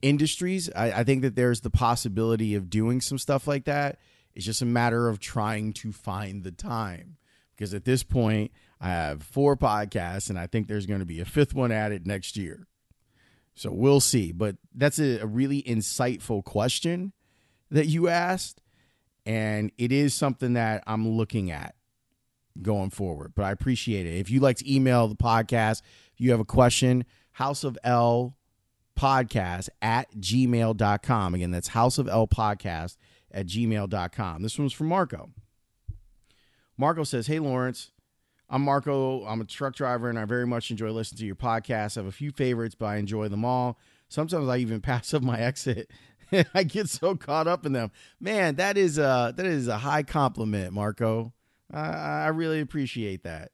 [0.01, 3.99] industries, I, I think that there's the possibility of doing some stuff like that.
[4.35, 7.17] It's just a matter of trying to find the time.
[7.55, 11.19] Because at this point, I have four podcasts, and I think there's going to be
[11.19, 12.67] a fifth one added next year.
[13.55, 14.31] So we'll see.
[14.31, 17.13] But that's a, a really insightful question
[17.71, 18.61] that you asked.
[19.25, 21.75] And it is something that I'm looking at
[22.61, 23.33] going forward.
[23.35, 24.17] But I appreciate it.
[24.19, 25.81] If you'd like to email the podcast,
[26.13, 28.35] if you have a question, House of L
[28.97, 31.33] podcast at gmail.com.
[31.33, 32.97] Again, that's House of L podcast
[33.31, 34.41] at gmail.com.
[34.41, 35.29] This one's from Marco.
[36.77, 37.91] Marco says, Hey, Lawrence.
[38.49, 39.25] I'm Marco.
[39.25, 41.97] I'm a truck driver and I very much enjoy listening to your podcast.
[41.97, 43.77] I have a few favorites, but I enjoy them all.
[44.07, 45.91] Sometimes I even pass up my exit.
[46.53, 47.91] I get so caught up in them.
[48.19, 51.33] Man, that is a that is a high compliment, Marco.
[51.73, 53.51] I, really appreciate that.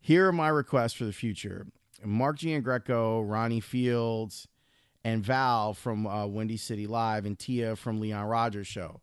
[0.00, 1.66] Here are my requests for the future:
[2.04, 4.48] Mark Giangreco, Ronnie Fields,
[5.04, 9.00] and Val from uh, Windy City Live, and Tia from Leon Rogers Show.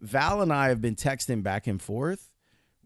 [0.00, 2.30] Val and I have been texting back and forth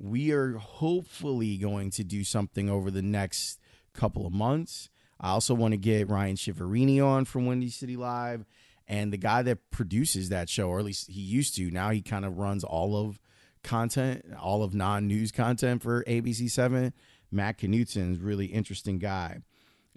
[0.03, 3.61] we are hopefully going to do something over the next
[3.93, 4.91] couple of months.
[5.21, 8.45] I also want to get Ryan Chiaverini on from Windy City Live
[8.89, 12.03] And the guy that produces that show, or at least he used to, now he
[12.03, 13.21] kind of runs all of
[13.63, 16.93] content, all of non news content for ABC7.
[17.31, 19.39] Matt Knutson is really interesting guy.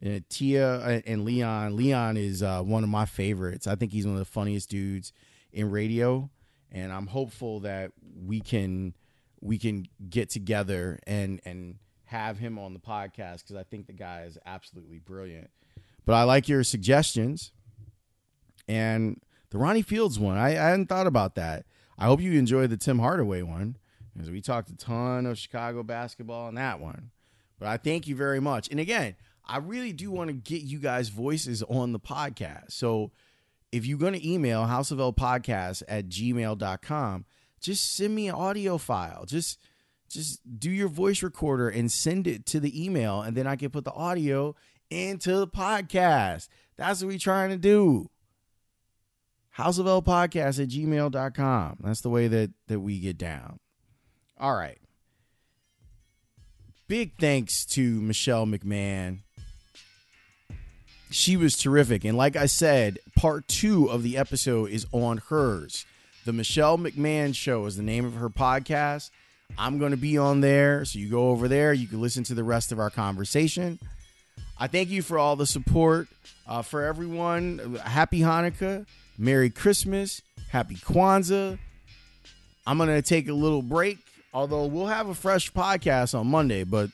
[0.01, 1.75] And Tia and Leon.
[1.75, 3.67] Leon is uh, one of my favorites.
[3.67, 5.13] I think he's one of the funniest dudes
[5.51, 6.29] in radio,
[6.71, 8.93] and I'm hopeful that we can
[9.41, 13.93] we can get together and and have him on the podcast because I think the
[13.93, 15.49] guy is absolutely brilliant.
[16.05, 17.51] But I like your suggestions,
[18.67, 20.37] and the Ronnie Fields one.
[20.37, 21.65] I, I hadn't thought about that.
[21.97, 23.77] I hope you enjoyed the Tim Hardaway one
[24.13, 27.11] because we talked a ton of Chicago basketball on that one.
[27.59, 28.69] But I thank you very much.
[28.69, 29.15] And again,
[29.45, 32.71] I really do want to get you guys' voices on the podcast.
[32.71, 33.11] So
[33.71, 37.25] if you're going to email houseoflpodcast at gmail.com,
[37.61, 39.25] just send me an audio file.
[39.25, 39.59] Just
[40.09, 43.71] just do your voice recorder and send it to the email, and then I can
[43.71, 44.55] put the audio
[44.89, 46.47] into the podcast.
[46.77, 48.09] That's what we're trying to do.
[49.57, 51.77] Houseoflpodcast at gmail.com.
[51.81, 53.59] That's the way that, that we get down.
[54.39, 54.77] All right.
[56.87, 59.19] Big thanks to Michelle McMahon
[61.15, 62.03] she was terrific.
[62.03, 65.85] And like I said, part two of the episode is on hers.
[66.25, 69.11] The Michelle McMahon Show is the name of her podcast.
[69.57, 70.83] I'm going to be on there.
[70.85, 71.71] So you go over there.
[71.71, 73.79] You can listen to the rest of our conversation.
[74.57, 76.07] I thank you for all the support.
[76.47, 78.85] Uh, for everyone, happy Hanukkah,
[79.17, 81.57] Merry Christmas, Happy Kwanzaa.
[82.67, 83.99] I'm going to take a little break,
[84.33, 86.89] although we'll have a fresh podcast on Monday, but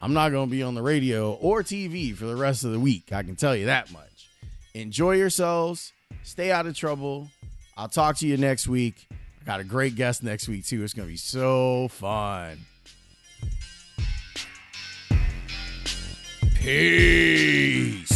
[0.00, 2.80] I'm not going to be on the radio or TV for the rest of the
[2.80, 3.12] week.
[3.12, 4.28] I can tell you that much.
[4.74, 5.92] Enjoy yourselves.
[6.22, 7.28] Stay out of trouble.
[7.76, 9.06] I'll talk to you next week.
[9.10, 10.82] I got a great guest next week, too.
[10.82, 12.58] It's going to be so fun.
[16.54, 18.15] Peace.